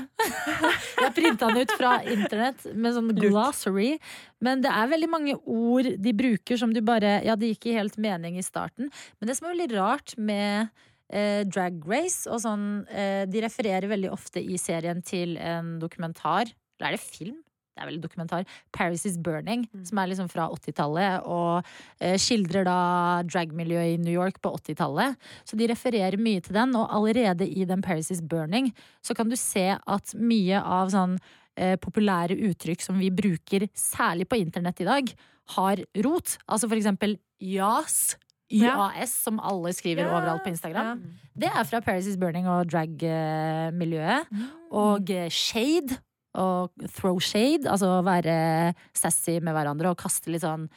jeg 1.04 1.16
printa 1.18 1.50
den 1.52 1.68
ut 1.68 1.74
fra 1.76 1.98
internett 2.08 2.70
med 2.72 2.96
sånn 2.96 3.12
glossary. 3.20 3.98
Men 4.44 4.64
det 4.64 4.72
er 4.72 4.94
veldig 4.94 5.12
mange 5.12 5.36
ord 5.44 5.92
de 6.00 6.16
bruker 6.16 6.60
som 6.60 6.72
du 6.72 6.80
bare 6.86 7.18
Ja, 7.26 7.36
det 7.36 7.52
gikk 7.52 7.68
i 7.68 7.76
helt 7.76 8.00
mening 8.00 8.40
i 8.40 8.46
starten. 8.46 8.88
Men 9.20 9.28
det 9.28 9.36
som 9.36 9.50
er 9.50 9.58
veldig 9.58 9.70
rart 9.76 10.16
med 10.16 10.72
eh, 11.12 11.44
Drag 11.52 11.84
Race 11.84 12.30
og 12.32 12.40
sånn 12.46 12.66
eh, 12.88 13.26
De 13.28 13.44
refererer 13.44 13.92
veldig 13.92 14.14
ofte 14.16 14.40
i 14.40 14.56
serien 14.62 15.04
til 15.04 15.36
en 15.36 15.76
dokumentar. 15.84 16.56
Eller 16.80 16.94
er 16.94 16.96
det 16.96 17.04
film? 17.04 17.42
Det 17.80 17.86
er 17.86 17.92
vel 17.94 18.02
dokumentar. 18.04 18.44
'Paris 18.76 19.06
Is 19.08 19.18
Burning', 19.18 19.64
som 19.88 19.98
er 20.02 20.10
liksom 20.12 20.28
fra 20.30 20.50
80-tallet. 20.52 21.24
Og 21.24 21.64
eh, 22.02 22.18
skildrer 22.20 22.66
da 22.68 23.24
dragmiljøet 23.24 23.94
i 23.94 23.98
New 24.04 24.12
York 24.12 24.42
på 24.44 24.52
80-tallet. 24.58 25.16
Så 25.48 25.56
de 25.56 25.68
refererer 25.72 26.20
mye 26.20 26.44
til 26.44 26.54
den, 26.58 26.76
og 26.76 26.92
allerede 26.92 27.48
i 27.48 27.64
den 27.64 27.82
'Paris 27.82 28.12
Is 28.12 28.22
Burning' 28.22 28.74
så 29.02 29.16
kan 29.16 29.30
du 29.30 29.36
se 29.40 29.78
at 29.80 30.14
mye 30.16 30.60
av 30.60 30.92
sånn 30.92 31.18
eh, 31.56 31.78
populære 31.80 32.36
uttrykk 32.52 32.82
som 32.84 33.00
vi 33.00 33.10
bruker, 33.10 33.70
særlig 33.74 34.28
på 34.28 34.40
internett 34.40 34.82
i 34.82 34.90
dag, 34.90 35.14
har 35.56 35.78
rot. 36.04 36.38
Altså 36.48 36.68
for 36.68 36.76
eksempel 36.76 37.18
jas. 37.40 38.18
YAS, 38.50 39.12
som 39.14 39.40
alle 39.40 39.70
skriver 39.78 40.08
Ja, 40.08 40.18
overalt 40.18 40.44
på 40.44 40.50
Instagram. 40.50 40.98
ja. 40.98 41.30
Det 41.38 41.50
er 41.54 41.64
fra 41.64 41.80
Paris 41.82 42.08
Is 42.08 42.18
Burning 42.18 42.48
og 42.50 42.68
drag-miljøet. 42.68 44.26
Og 44.72 45.10
eh, 45.14 45.30
shade. 45.30 46.00
Og 46.40 46.72
throw 46.96 47.20
shade, 47.20 47.68
altså 47.68 47.98
være 48.08 48.74
sassy 48.96 49.40
med 49.44 49.54
hverandre 49.58 49.92
og 49.92 49.98
kaste 50.00 50.32
litt 50.32 50.46
sånn 50.46 50.70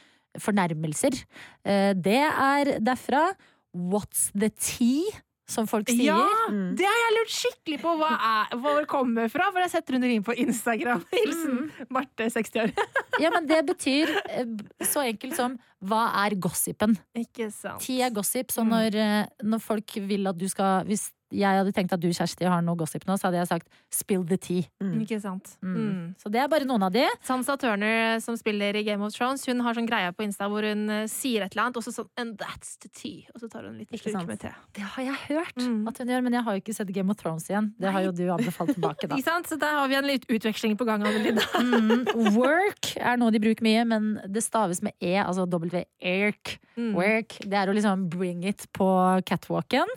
fornærmelser. 0.43 1.19
Eh, 1.65 1.93
Det 1.95 2.19
er 2.27 2.77
derfra. 2.81 3.29
What's 3.75 4.31
the 4.35 4.51
tea? 4.51 5.05
Som 5.53 5.67
folk 5.69 5.89
sier. 5.91 6.07
Ja! 6.15 6.23
Mm. 6.49 6.77
Det 6.79 6.87
har 6.87 6.97
jeg 7.03 7.15
lurt 7.19 7.33
skikkelig 7.35 7.79
på 7.83 7.93
hva, 8.01 8.11
er, 8.25 8.53
hvor 8.63 8.79
det 8.81 8.87
kommer 8.89 9.29
fra, 9.29 9.51
for 9.53 9.61
jeg 9.61 9.73
setter 9.75 9.97
under 9.99 10.09
rundt 10.13 10.25
på 10.29 10.37
Instagram. 10.41 11.03
Hilsen 11.13 11.59
Marte, 11.93 12.29
60 12.33 12.63
år. 12.63 12.73
Ja, 13.21 13.29
men 13.35 13.45
det 13.51 13.59
betyr 13.69 14.09
eh, 14.33 14.55
så 14.89 15.03
enkelt 15.05 15.37
som 15.37 15.59
hva 15.85 16.07
er 16.23 16.39
gossipen? 16.41 16.95
Ikke 17.19 17.51
sant. 17.53 17.83
Ti 17.85 17.99
er 18.07 18.15
gossip, 18.15 18.55
så 18.55 18.63
Mm. 18.65 18.71
når, 18.73 18.97
eh, 19.03 19.27
når 19.45 19.61
folk 19.61 19.93
vil 20.09 20.27
at 20.31 20.39
du 20.39 20.47
skal 20.49 20.87
Hvis 20.89 21.11
jeg 21.33 21.59
hadde 21.59 21.73
tenkt 21.75 21.93
at 21.97 22.01
du, 22.03 22.09
Kjersti, 22.13 22.45
har 22.49 22.63
noe 22.63 22.77
gossip 22.77 23.07
nå, 23.09 23.17
så 23.19 23.29
hadde 23.29 23.41
jeg 23.41 23.49
sagt 23.51 23.69
spill 23.93 24.25
the 24.29 24.37
tea. 24.37 24.67
Mm. 24.83 25.01
Ikke 25.05 25.19
sant? 25.23 25.55
Mm. 25.63 25.77
Mm. 25.83 26.07
Så 26.23 26.31
det 26.33 26.41
er 26.43 26.49
bare 26.53 26.67
noen 26.69 26.85
av 26.87 26.93
de. 26.95 27.07
Sansa 27.27 27.57
Turner, 27.61 28.21
som 28.25 28.37
spiller 28.41 28.77
i 28.77 28.85
Game 28.87 29.03
of 29.05 29.15
Thrones, 29.17 29.45
hun 29.49 29.61
har 29.65 29.75
sånn 29.79 29.89
greie 29.89 30.13
på 30.17 30.25
Insta 30.27 30.49
hvor 30.53 30.65
hun 30.67 30.85
eh, 30.93 31.07
sier 31.11 31.45
et 31.47 31.53
eller 31.57 31.67
annet, 31.69 31.81
og 31.81 31.87
så 31.87 31.95
sånn 31.97 32.09
And 32.21 32.37
that's 32.41 32.77
the 32.85 32.91
tea. 32.93 33.27
Og 33.35 33.41
så 33.43 33.49
tar 33.53 33.65
hun 33.67 33.73
en 33.75 33.81
liten 33.81 33.95
Ikke 33.97 34.11
slurk 34.11 34.19
sant? 34.21 34.29
med 34.29 34.41
te. 34.45 34.53
Det 34.77 34.85
har 34.97 35.09
jeg 35.09 35.19
hørt 35.29 35.59
Mm. 35.63 35.87
at 35.89 35.99
hun 36.01 36.09
gjør, 36.09 36.23
men 36.25 36.33
jeg 36.39 36.43
har 36.47 36.55
jo 36.57 36.61
ikke 36.63 36.75
sett 36.75 36.89
Game 36.93 37.11
of 37.13 37.17
Thrones 37.21 37.45
igjen. 37.51 37.73
Det 37.79 37.91
har 37.93 38.03
jo 38.07 38.13
du 38.17 38.23
anbefalt 38.33 38.73
tilbake, 38.75 39.07
da. 39.09 39.15
Ikke 39.19 39.27
sant? 39.29 39.47
Så 39.51 39.59
der 39.61 39.75
har 39.79 39.89
vi 39.89 39.97
en 39.99 40.07
litt 40.09 40.25
utveksling 40.33 40.77
på 40.81 40.87
gang. 40.89 41.05
Adelina. 41.07 41.43
Mm, 41.63 42.35
work 42.37 42.93
er 43.01 43.17
noe 43.21 43.31
de 43.35 43.39
bruker 43.43 43.65
mye, 43.65 43.83
men 43.89 44.07
det 44.33 44.43
staves 44.45 44.81
med 44.85 44.93
E, 45.03 45.15
altså 45.23 45.45
W-erk. 45.49 46.57
Mm. 46.77 46.93
Work. 46.97 47.37
Det 47.45 47.59
er 47.59 47.69
å 47.71 47.75
liksom 47.77 48.07
bring 48.13 48.45
it 48.49 48.65
på 48.77 48.87
catwalken. 49.29 49.89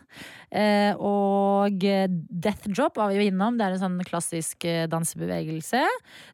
Eh, 0.52 0.94
og 0.96 1.25
eh, 1.84 2.08
death 2.30 2.68
drop 2.70 2.98
var 3.00 3.10
vi 3.12 3.20
jo 3.20 3.26
innom. 3.30 3.58
Det 3.58 3.66
er 3.68 3.76
en 3.76 3.82
sånn 3.84 3.98
klassisk 4.08 4.66
eh, 4.70 4.86
dansebevegelse. 4.92 5.82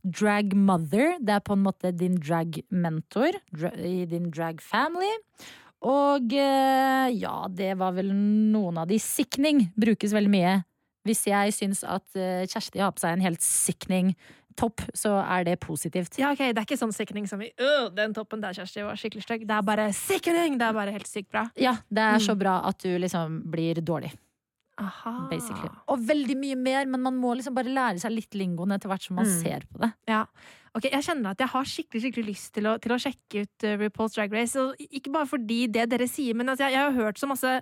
Drag 0.03 0.53
mother. 0.57 1.15
Det 1.21 1.35
er 1.37 1.43
på 1.47 1.55
en 1.57 1.63
måte 1.65 1.93
din 1.95 2.17
drag 2.21 2.61
mentor 2.71 3.37
dra 3.51 3.71
i 3.77 4.05
din 4.09 4.29
drag 4.33 4.61
family. 4.61 5.11
Og 5.81 6.33
eh, 6.37 7.07
ja, 7.17 7.37
det 7.49 7.71
var 7.79 7.95
vel 7.97 8.11
noen 8.13 8.77
av 8.83 8.87
de. 8.91 8.99
Sikning 9.01 9.69
brukes 9.79 10.13
veldig 10.13 10.33
mye. 10.33 10.59
Hvis 11.07 11.23
jeg 11.25 11.55
syns 11.57 11.79
at 11.81 12.05
Kjersti 12.13 12.77
har 12.83 12.91
på 12.93 13.01
seg 13.01 13.15
en 13.15 13.23
helt 13.25 13.41
sikning 13.41 14.11
topp, 14.59 14.83
så 14.93 15.15
er 15.23 15.45
det 15.47 15.55
positivt. 15.63 16.17
Ja, 16.19 16.33
ok, 16.35 16.41
Det 16.51 16.59
er 16.59 16.65
ikke 16.67 16.77
sånn 16.77 16.93
sikring 16.93 17.25
som 17.29 17.41
i 17.41 17.47
øh, 17.57 17.87
den 17.95 18.13
toppen 18.13 18.41
der, 18.43 18.53
Kjersti, 18.53 18.83
var 18.85 18.99
skikkelig 18.99 19.23
stygg. 19.25 19.45
Det 19.49 19.55
er 19.57 19.65
bare 19.65 19.87
sikring! 19.95 20.57
Det 20.59 20.67
er 20.67 20.75
bare 20.75 20.93
helt 20.93 21.07
sykt 21.09 21.31
bra. 21.31 21.45
Ja, 21.57 21.77
det 21.89 22.03
er 22.03 22.19
så 22.21 22.35
Mm. 22.35 22.39
bra 22.43 22.55
at 22.67 22.77
du 22.83 22.91
liksom 22.99 23.39
blir 23.49 23.79
dårlig. 23.81 24.11
Aha. 24.81 25.13
basically. 25.29 25.69
Og 25.93 25.99
veldig 26.09 26.35
mye 26.41 26.57
mer, 26.57 26.85
men 26.89 27.01
man 27.05 27.19
må 27.21 27.35
liksom 27.37 27.53
bare 27.57 27.69
lære 27.71 28.01
seg 28.01 28.11
litt 28.15 28.33
lingoen 28.39 28.73
etter 28.75 28.89
hvert 28.91 29.05
som 29.07 29.15
man 29.21 29.25
Mm. 29.29 29.37
ser 29.41 29.67
på 29.71 29.79
det. 29.85 29.91
Ja. 30.09 30.25
Ok, 30.73 30.85
Jeg 30.91 31.03
kjenner 31.03 31.31
at 31.31 31.39
jeg 31.43 31.49
har 31.51 31.63
skikkelig 31.67 32.01
skikkelig 32.05 32.25
lyst 32.31 32.53
til 32.55 32.63
å, 32.69 32.77
til 32.79 32.91
å 32.95 32.99
sjekke 33.03 33.41
ut 33.43 33.63
uh, 33.67 33.77
RuPaul's 33.81 34.13
Drag 34.15 34.31
Race. 34.31 34.55
Og 34.55 34.75
ikke 34.79 35.11
bare 35.11 35.27
fordi 35.27 35.67
det 35.67 35.89
dere 35.91 36.07
sier, 36.07 36.33
men 36.33 36.47
altså, 36.49 36.63
jeg, 36.69 36.73
jeg 36.77 36.85
har 36.85 36.95
hørt 36.95 37.19
så 37.19 37.27
masse 37.27 37.61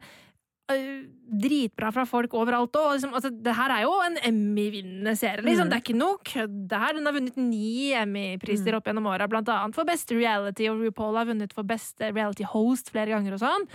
dritbra 0.70 1.92
fra 1.94 2.06
folk 2.10 2.34
overalt 2.38 2.76
òg. 2.78 2.92
Liksom, 2.96 3.14
altså, 3.18 3.32
det 3.34 3.54
her 3.58 3.74
er 3.74 3.84
jo 3.86 3.94
en 4.06 4.18
Emmy-vinnende 4.30 5.14
serie. 5.18 5.44
Liksom. 5.46 5.68
Mm. 5.68 5.72
Det 5.72 5.78
er 5.78 5.84
ikke 5.84 5.98
noe 5.98 6.20
kødd. 6.26 6.56
det 6.70 6.82
her. 6.84 6.96
Den 6.98 7.10
har 7.10 7.16
vunnet 7.16 7.40
ni 7.42 7.92
Emmy-priser 7.98 8.78
opp 8.78 8.90
gjennom 8.90 9.10
åra, 9.12 9.28
blant 9.32 9.50
annet 9.54 9.78
for 9.78 9.90
beste 9.90 10.18
reality. 10.18 10.70
Og 10.72 10.82
RuPaul 10.84 11.20
har 11.20 11.30
vunnet 11.30 11.54
for 11.56 11.68
beste 11.68 12.12
reality 12.14 12.48
host 12.48 12.94
flere 12.94 13.14
ganger 13.14 13.38
og 13.38 13.44
sånn. 13.44 13.68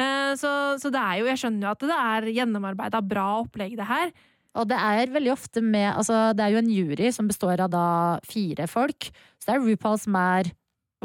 Eh, 0.00 0.32
så, 0.40 0.52
så 0.80 0.92
det 0.92 1.00
er 1.00 1.20
jo, 1.20 1.30
jeg 1.32 1.42
skjønner 1.44 1.68
jo 1.68 1.74
at 1.74 1.88
det 1.90 2.00
er 2.00 2.30
gjennomarbeida 2.40 3.02
bra 3.04 3.28
opplegg, 3.44 3.76
det 3.80 3.88
her. 3.88 4.12
Og 4.58 4.66
det 4.66 4.78
er 4.82 5.12
veldig 5.14 5.30
ofte 5.30 5.62
med 5.62 5.92
Altså, 5.92 6.32
det 6.34 6.42
er 6.42 6.54
jo 6.54 6.62
en 6.62 6.72
jury 6.74 7.12
som 7.14 7.28
består 7.30 7.62
av 7.62 7.70
da 7.72 7.84
fire 8.26 8.66
folk. 8.70 9.10
Så 9.38 9.50
det 9.50 9.56
er 9.56 9.68
RuPaul 9.68 10.00
som 10.02 10.16
er 10.18 10.50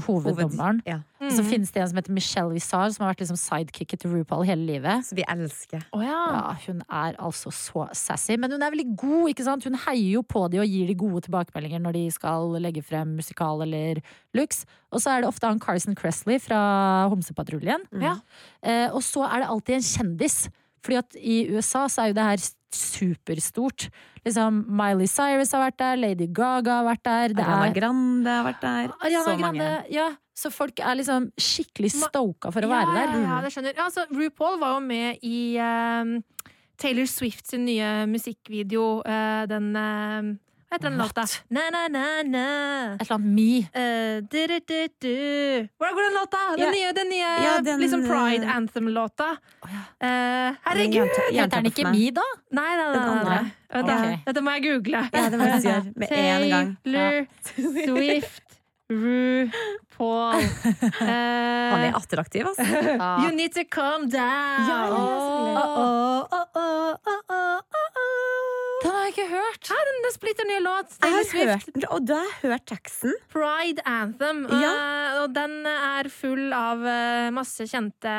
hoveddommeren. 0.01 0.81
Ja. 0.85 0.99
Og 1.21 1.31
så 1.31 1.41
Mm. 1.41 1.49
finnes 1.49 1.71
det 1.71 1.81
en 1.81 1.87
som 1.87 1.95
heter 1.97 2.11
Michelle 2.13 2.51
Visage, 2.53 2.93
som 2.93 3.05
har 3.05 3.13
vært 3.13 3.21
liksom 3.23 3.37
sidekicket 3.37 3.99
til 3.99 4.11
RuPaul 4.11 4.45
hele 4.45 4.65
livet. 4.65 5.05
Så 5.05 5.15
vi 5.15 5.23
elsker. 5.27 5.81
Å 5.93 6.01
ja. 6.03 6.25
Ja, 6.35 6.55
hun 6.67 6.81
er 6.89 7.15
altså 7.17 7.49
så 7.51 7.87
sassy. 7.95 8.37
Men 8.37 8.51
hun 8.51 8.61
er 8.61 8.71
veldig 8.71 8.95
god, 8.97 9.29
ikke 9.29 9.43
sant? 9.43 9.63
Hun 9.63 9.73
heier 9.75 10.11
jo 10.11 10.21
på 10.21 10.49
de 10.51 10.59
og 10.59 10.67
gir 10.67 10.87
de 10.87 10.93
gode 10.95 11.21
tilbakemeldinger 11.23 11.79
når 11.81 11.93
de 11.93 12.11
skal 12.11 12.51
legge 12.59 12.83
frem 12.83 13.15
musikal 13.15 13.61
eller 13.61 14.01
looks. 14.33 14.65
Og 14.91 14.99
så 14.99 15.11
er 15.15 15.21
det 15.21 15.29
ofte 15.29 15.47
han 15.47 15.59
Carson 15.59 15.95
Cressley 15.95 16.39
fra 16.39 17.07
Homsepatruljen. 17.09 17.87
Mm. 17.93 18.01
Ja. 18.01 18.15
Eh, 18.63 18.89
og 18.93 19.01
så 19.01 19.23
er 19.25 19.39
det 19.41 19.49
alltid 19.49 19.75
en 19.75 19.81
kjendis. 20.17 20.49
Fordi 20.83 20.97
at 20.97 21.15
i 21.17 21.47
USA 21.55 21.87
så 21.87 22.03
er 22.03 22.07
jo 22.07 22.13
det 22.13 22.23
her 22.23 22.37
superstort. 22.75 23.87
Liksom 24.25 24.61
Miley 24.67 25.07
Cyrus 25.09 25.53
har 25.55 25.65
vært 25.67 25.79
der, 25.81 25.97
Lady 26.01 26.27
Gaga 26.27 26.81
har 26.81 26.87
vært 26.89 27.03
der. 27.07 27.35
Ariana 27.35 27.65
er 27.69 27.75
Grande 27.79 28.37
har 28.37 28.45
vært 28.47 28.61
der. 28.65 28.93
Ariana 28.99 29.25
så 29.25 29.35
Grande. 29.39 29.49
mange. 29.49 29.95
Ja, 29.95 30.07
så 30.35 30.51
folk 30.51 30.79
er 30.83 30.97
liksom 30.99 31.29
skikkelig 31.39 31.93
stoka 31.95 32.51
for 32.51 32.65
å 32.65 32.69
ja, 32.69 32.79
være 32.81 32.95
der. 32.97 33.19
Ja, 33.23 33.41
det 33.45 33.51
skjønner. 33.55 33.75
Ja, 33.77 33.87
altså, 33.87 34.03
RuPaul 34.11 34.59
var 34.59 34.75
jo 34.75 34.81
med 34.83 35.23
i 35.23 35.37
ehm, 35.63 36.17
Taylor 36.81 37.07
Swift 37.07 37.47
sin 37.47 37.63
nye 37.69 37.91
musikkvideo. 38.11 38.87
uh, 39.07 39.45
den 39.47 39.69
eh, 39.79 40.33
Hva 40.75 40.79
heter 40.79 40.89
den 40.91 40.97
låta? 40.99 41.23
Na, 41.55 41.61
na, 41.71 41.81
na, 41.87 42.01
na. 42.27 42.45
Et 42.99 43.05
eller 43.05 43.15
annet 43.15 43.31
Me. 43.31 43.51
Uh, 43.71 44.17
du, 44.27 44.41
du, 44.51 44.57
du, 44.59 44.79
du. 44.99 45.69
Hvordan 45.79 45.93
går 45.95 46.03
den 46.03 46.13
låta? 46.19 46.41
Den 46.57 46.65
Ja. 46.65 46.71
nye, 46.71 46.89
den 46.97 47.09
nye 47.09 47.29
Ja, 47.45 47.53
den, 47.63 47.79
liksom 47.79 48.01
Pride 48.03 48.43
eh, 48.43 48.55
Anthem-låta. 48.57 49.29
Oh, 49.63 49.69
ja. 49.71 49.79
uh, 50.03 50.55
herregud! 50.65 51.07
Heter 51.31 51.55
den 51.61 51.65
ikke. 51.71 51.85
Me, 51.95 52.09
da? 52.11 52.25
Nei, 52.51 52.75
nei, 52.75 52.89
nei. 52.91 53.05
Nei, 53.05 53.23
nei. 53.23 53.45
Okay. 53.79 54.17
Dette 54.27 54.41
må 54.43 54.51
jeg 54.57 54.63
google. 54.67 55.05
Ja, 55.13 55.29
det 55.31 55.39
må 55.39 55.47
jeg 55.47 55.63
gjøre 55.63 55.83
med 55.95 56.11
en 56.11 56.49
gang. 56.55 56.75
Taylor 56.83 57.25
Swift 57.87 58.43
RuPaul. 58.91 60.43
Eh, 60.43 61.71
Han 61.71 61.87
er 61.87 61.95
attraktiv, 61.97 62.51
altså. 62.51 62.67
You 63.23 63.31
need 63.31 63.55
to 63.55 63.63
calm 63.71 64.09
down. 64.11 64.67
Ja, 64.67 64.81
ja. 68.85 68.91
Den 68.91 68.95
har 68.95 69.05
jeg 69.07 69.13
ikke 69.15 69.27
hørt. 69.33 69.69
Her 69.71 69.81
er 69.81 69.91
den 69.95 70.13
splitter 70.13 70.47
nye 70.49 70.61
låt. 70.63 70.95
Jeg 71.01 71.13
har 71.15 71.25
Swift. 71.29 71.49
hørt 71.49 71.75
den, 71.75 71.85
og 71.95 72.05
du 72.05 72.13
har 72.13 72.31
hørt 72.43 72.65
teksten. 72.69 73.15
Pride 73.33 73.81
Anthem. 73.89 74.43
Ja. 74.51 74.71
Uh, 74.75 75.23
og 75.23 75.33
den 75.35 75.55
er 75.71 76.09
full 76.13 76.53
av 76.55 76.83
uh, 76.85 77.31
masse 77.35 77.65
kjente 77.69 78.13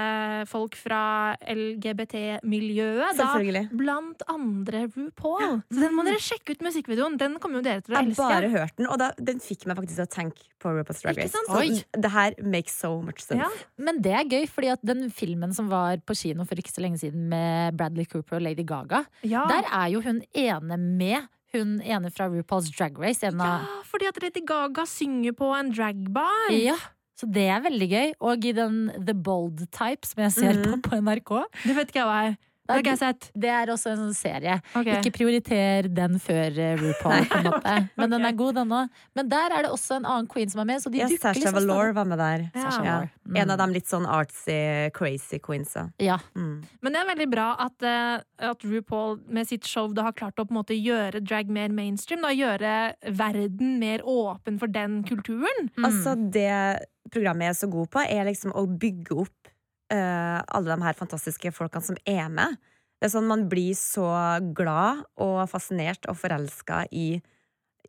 folk 0.51 0.75
fra 0.79 1.37
LGBT-miljøet. 1.47 3.17
Da 3.17 3.29
Selvfølgelig. 3.31 3.65
blant 3.77 4.23
andre 4.33 4.85
RuPaul. 4.95 5.61
Så 5.71 5.81
den 5.83 5.95
må 5.97 6.05
dere 6.07 6.21
sjekke 6.23 6.57
ut 6.57 6.65
musikkvideoen. 6.67 7.19
Den 7.21 7.39
kommer 7.43 7.61
jo 7.61 7.67
dere 7.67 7.85
til 7.85 7.95
å 7.95 8.01
Jeg 8.03 8.17
har 8.17 8.31
bare 8.35 8.51
hørt 8.53 8.77
den, 8.81 8.89
og 8.91 8.99
da, 9.01 9.11
den 9.19 9.41
fikk 9.43 9.67
meg 9.69 9.79
faktisk 9.81 10.01
til 10.01 10.07
å 10.07 10.13
tenke 10.17 10.47
på 10.63 10.73
RuPaul's 10.73 11.03
Drag 11.05 11.21
Race. 11.21 11.37
Så 11.47 12.01
det 12.03 12.11
her 12.15 12.37
makes 12.43 12.77
so 12.81 12.97
much 13.05 13.21
sense. 13.25 13.45
Ja. 13.45 13.51
Men 13.79 14.01
det 14.05 14.15
er 14.17 14.25
gøy, 14.29 14.47
fordi 14.51 14.71
at 14.73 14.83
den 14.87 15.07
filmen 15.15 15.53
som 15.57 15.69
var 15.73 16.01
på 16.07 16.17
kino 16.19 16.47
for 16.49 16.59
ikke 16.61 16.73
så 16.73 16.83
lenge 16.85 17.01
siden 17.03 17.29
med 17.31 17.77
Bradley 17.79 18.07
Cooper 18.09 18.39
og 18.41 18.47
Lady 18.49 18.65
Gaga, 18.67 19.05
Ja. 19.27 19.45
der 19.51 19.69
er 19.71 19.89
jo 19.93 20.01
hun 20.05 20.23
ene 20.35 20.56
med. 20.61 21.29
Hun 21.55 21.81
ene 21.81 22.11
fra 22.13 22.27
RuPaul's 22.29 22.71
Drag 22.77 22.99
Race. 22.99 23.23
Ja, 23.23 23.61
fordi 23.85 24.07
at 24.09 24.21
Lady 24.23 24.43
Gaga 24.45 24.85
synger 24.87 25.33
på 25.33 25.53
en 25.59 25.73
dragbar. 25.73 26.51
ja. 26.51 26.77
Så 27.17 27.25
det 27.33 27.47
er 27.49 27.63
veldig 27.65 27.87
gøy. 27.89 28.11
Og 28.21 28.45
i 28.45 28.53
den 28.53 28.91
The 29.07 29.15
Bold 29.15 29.63
Type, 29.73 30.05
som 30.05 30.23
jeg 30.23 30.33
ser 30.33 30.53
på 30.63 30.75
Mhm. 30.77 30.83
på 30.83 30.97
NRK, 31.01 31.45
Det 31.65 31.75
vet 31.75 31.89
ikke 31.89 31.95
jeg 31.95 32.05
hva 32.05 32.29
er. 32.29 32.37
Det 32.67 32.75
har 32.75 32.83
ikke 32.83 32.95
jeg 32.97 33.01
sett. 33.03 33.29
det 33.39 33.51
er 33.55 33.71
også 33.73 33.93
en 33.93 34.01
sånn 34.01 34.17
serie. 34.17 34.57
Okay. 34.73 34.99
Ikke 34.99 35.13
prioriter 35.15 35.89
den 35.95 36.19
før 36.23 36.59
eh, 36.63 36.75
RuPaul, 36.81 37.27
på 37.31 37.39
en 37.39 37.49
måte. 37.49 37.75
Men 38.01 38.15
den 38.17 38.27
er 38.27 38.37
god, 38.41 38.59
den 38.59 38.75
òg. 38.75 39.03
Men 39.19 39.31
der 39.31 39.55
er 39.55 39.67
det 39.67 39.71
også 39.75 40.01
en 40.01 40.09
annen 40.09 40.29
queen 40.31 40.51
som 40.51 40.63
er 40.65 40.69
med, 40.73 40.83
så 40.83 40.93
de 40.93 41.03
Ja, 41.03 41.09
dukker 41.11 41.29
Sasha 41.29 41.39
liksom 41.39 41.59
Valor 41.61 41.95
var 41.97 42.11
med 42.11 42.21
der. 42.23 42.47
Ja. 42.57 42.73
Ja. 42.87 42.97
Mm. 43.27 43.39
En 43.43 43.55
av 43.55 43.61
dem 43.63 43.77
litt 43.77 43.91
sånn 43.91 44.09
artsy, 44.11 44.59
crazy 44.97 45.41
queensa. 45.43 45.89
Ja. 46.03 46.19
Mm. 46.39 46.65
Men 46.83 46.97
det 46.97 47.03
er 47.03 47.11
veldig 47.13 47.29
bra 47.33 47.47
at, 47.67 47.87
eh, 47.87 48.51
at 48.51 48.67
RuPaul 48.67 49.21
med 49.31 49.49
sitt 49.49 49.67
show 49.67 49.95
da 49.95 50.09
har 50.09 50.17
klart 50.19 50.43
å 50.43 50.47
på 50.47 50.55
en 50.55 50.61
måte 50.61 50.77
gjøre 50.77 51.23
drag 51.23 51.51
mer 51.53 51.75
mainstream. 51.75 52.23
Da, 52.27 52.35
gjøre 52.35 52.77
verden 53.15 53.79
mer 53.83 54.03
åpen 54.07 54.59
for 54.59 54.71
den 54.73 55.03
kulturen. 55.07 55.71
Mm. 55.77 55.89
Altså, 55.89 56.17
det 56.17 56.87
programmet 57.13 57.47
jeg 57.47 57.55
er 57.55 57.61
så 57.61 57.71
god 57.71 57.93
på, 57.95 58.03
er 58.03 58.27
liksom 58.27 58.55
å 58.57 58.67
bygge 58.67 59.21
opp 59.27 59.53
eh, 59.93 60.39
alle 60.41 60.73
de 60.73 60.87
her 60.87 60.99
fantastiske 60.99 61.53
folkene 61.55 61.85
som 61.85 61.99
er 62.09 62.27
med. 62.33 62.59
Det 62.97 63.09
er 63.09 63.13
sånn 63.13 63.29
Man 63.29 63.47
blir 63.51 63.77
så 63.77 64.09
glad 64.57 65.05
og 65.21 65.43
fascinert 65.51 66.09
og 66.09 66.17
forelska 66.17 66.87
i, 66.91 67.19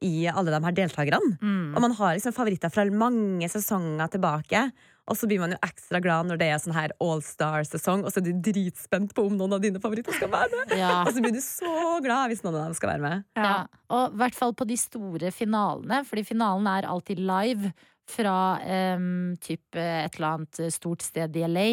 i 0.04 0.28
alle 0.28 0.52
de 0.52 0.60
her 0.66 0.76
deltakerne. 0.82 1.38
Mm. 1.40 1.74
Og 1.76 1.82
man 1.86 1.96
har 2.00 2.18
liksom 2.18 2.36
favoritter 2.36 2.74
fra 2.74 2.86
mange 2.92 3.48
sesonger 3.52 4.12
tilbake. 4.18 4.68
Og 5.08 5.16
så 5.16 5.28
blir 5.30 5.40
man 5.40 5.54
jo 5.56 5.60
ekstra 5.64 6.02
glad 6.04 6.28
når 6.28 6.40
det 6.42 6.50
er 6.52 6.60
sånn 6.60 6.76
her 6.76 6.92
all-star-sesong, 7.04 8.04
og 8.04 8.12
så 8.12 8.20
er 8.20 8.26
du 8.28 8.42
dritspent 8.50 9.14
på 9.16 9.24
om 9.30 9.38
noen 9.40 9.56
av 9.56 9.62
dine 9.64 9.80
favoritter 9.80 10.16
skal 10.18 10.32
være 10.34 10.52
med. 10.52 10.74
Ja. 10.82 10.98
Og 11.06 11.14
så 11.16 11.24
blir 11.24 11.32
du 11.32 11.40
så 11.44 11.76
glad 12.04 12.34
hvis 12.34 12.44
noen 12.44 12.58
av 12.60 12.66
dem 12.68 12.76
skal 12.76 12.92
være 12.92 13.06
med. 13.06 13.28
Ja. 13.40 13.54
Og 13.88 14.12
i 14.12 14.20
hvert 14.20 14.36
fall 14.36 14.52
på 14.58 14.68
de 14.68 14.76
store 14.82 15.32
finalene, 15.32 16.02
fordi 16.08 16.26
finalen 16.28 16.68
er 16.74 16.90
alltid 16.92 17.24
live 17.24 17.72
fra 18.12 18.58
um, 18.96 19.34
typ 19.44 19.78
eh, 19.78 20.04
et 20.06 20.18
eller 20.18 20.38
annet 20.38 20.62
stort 20.74 21.06
sted 21.06 21.36
i 21.38 21.48
LA. 21.48 21.70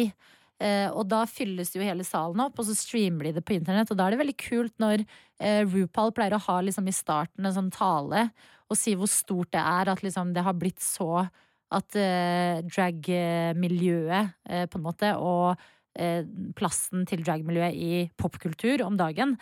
Uh, 0.55 0.89
og 0.95 1.07
da 1.11 1.25
fylles 1.27 1.73
jo 1.75 1.83
hele 1.83 2.05
salen 2.07 2.39
opp, 2.45 2.59
og 2.59 2.67
så 2.67 2.75
streamer 2.77 3.27
de 3.27 3.37
det 3.37 3.45
på 3.47 3.57
internett. 3.57 3.91
Og 3.91 3.99
da 3.99 4.07
er 4.07 4.15
det 4.15 4.21
veldig 4.23 4.37
kult 4.39 4.75
når 4.83 5.03
uh, 5.05 5.63
RuPaul 5.67 6.13
pleier 6.15 6.37
å 6.37 6.43
ha 6.47 6.59
liksom 6.63 6.87
i 6.91 6.95
starten 6.95 7.47
en 7.47 7.57
sånn 7.57 7.73
tale 7.75 8.29
og 8.65 8.77
si 8.79 8.95
hvor 8.97 9.09
stort 9.11 9.51
det 9.53 9.61
er 9.61 9.91
at 9.91 10.01
liksom 10.01 10.33
det 10.35 10.43
har 10.45 10.57
blitt 10.57 10.81
så 10.83 11.27
at 11.75 11.97
uh, 11.97 12.61
drag-miljøet 12.69 14.35
eh, 14.47 14.65
på 14.69 14.79
en 14.79 14.85
måte 14.85 15.09
og 15.17 15.57
eh, 15.97 16.21
plassen 16.55 17.07
til 17.09 17.23
drag-miljøet 17.25 17.73
i 17.73 18.03
popkultur 18.21 18.83
om 18.85 18.99
dagen 18.99 19.33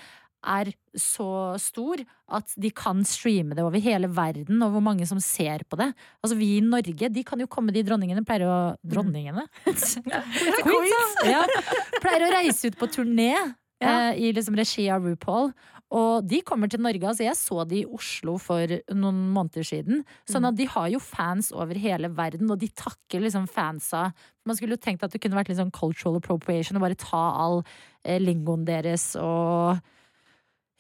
er 0.44 0.72
så 1.00 1.28
stor 1.62 2.02
at 2.34 2.54
de 2.60 2.70
kan 2.76 3.02
streame 3.08 3.56
det 3.58 3.64
over 3.66 3.80
hele 3.82 4.10
verden, 4.14 4.62
og 4.66 4.76
hvor 4.76 4.84
mange 4.84 5.08
som 5.10 5.20
ser 5.24 5.64
på 5.70 5.80
det. 5.80 5.90
Altså 6.24 6.38
Vi 6.38 6.58
i 6.58 6.62
Norge 6.66 7.10
de 7.10 7.24
kan 7.24 7.40
jo 7.40 7.48
komme, 7.48 7.74
de 7.74 7.84
dronningene 7.88 8.26
pleier 8.28 8.46
å 8.50 8.58
Dronningene? 8.84 9.46
Queens, 10.64 11.20
ja. 11.28 11.44
Pleier 12.04 12.28
å 12.28 12.34
reise 12.36 12.72
ut 12.72 12.80
på 12.80 12.90
turné 12.92 13.32
Ja. 13.84 14.12
eh, 14.14 14.20
i 14.30 14.34
liksom 14.36 14.56
regi 14.60 14.90
av 14.92 15.04
RuPaul. 15.04 15.54
Og 15.94 16.26
de 16.26 16.40
kommer 16.42 16.70
til 16.72 16.82
Norge. 16.82 17.06
altså 17.06 17.22
Jeg 17.28 17.38
så 17.38 17.64
de 17.70 17.84
i 17.84 17.86
Oslo 17.86 18.40
for 18.42 18.66
noen 18.96 19.20
måneder 19.36 19.62
siden. 19.68 20.00
Sånn 20.26 20.48
at 20.50 20.56
de 20.58 20.66
har 20.66 20.88
jo 20.90 20.98
fans 20.98 21.52
over 21.54 21.78
hele 21.78 22.10
verden, 22.10 22.50
og 22.50 22.58
de 22.64 22.70
takker 22.74 23.22
liksom 23.22 23.46
fansa. 23.52 24.08
Man 24.48 24.58
skulle 24.58 24.74
jo 24.74 24.82
tenkt 24.82 25.04
at 25.06 25.14
det 25.14 25.22
kunne 25.22 25.38
vært 25.38 25.52
litt 25.52 25.60
sånn 25.62 25.70
cultural 25.76 26.18
appropriation 26.18 26.80
og 26.80 26.86
bare 26.88 26.98
ta 26.98 27.22
all 27.44 27.60
eh, 28.06 28.18
lingoen 28.18 28.66
deres 28.66 29.12
og 29.22 29.78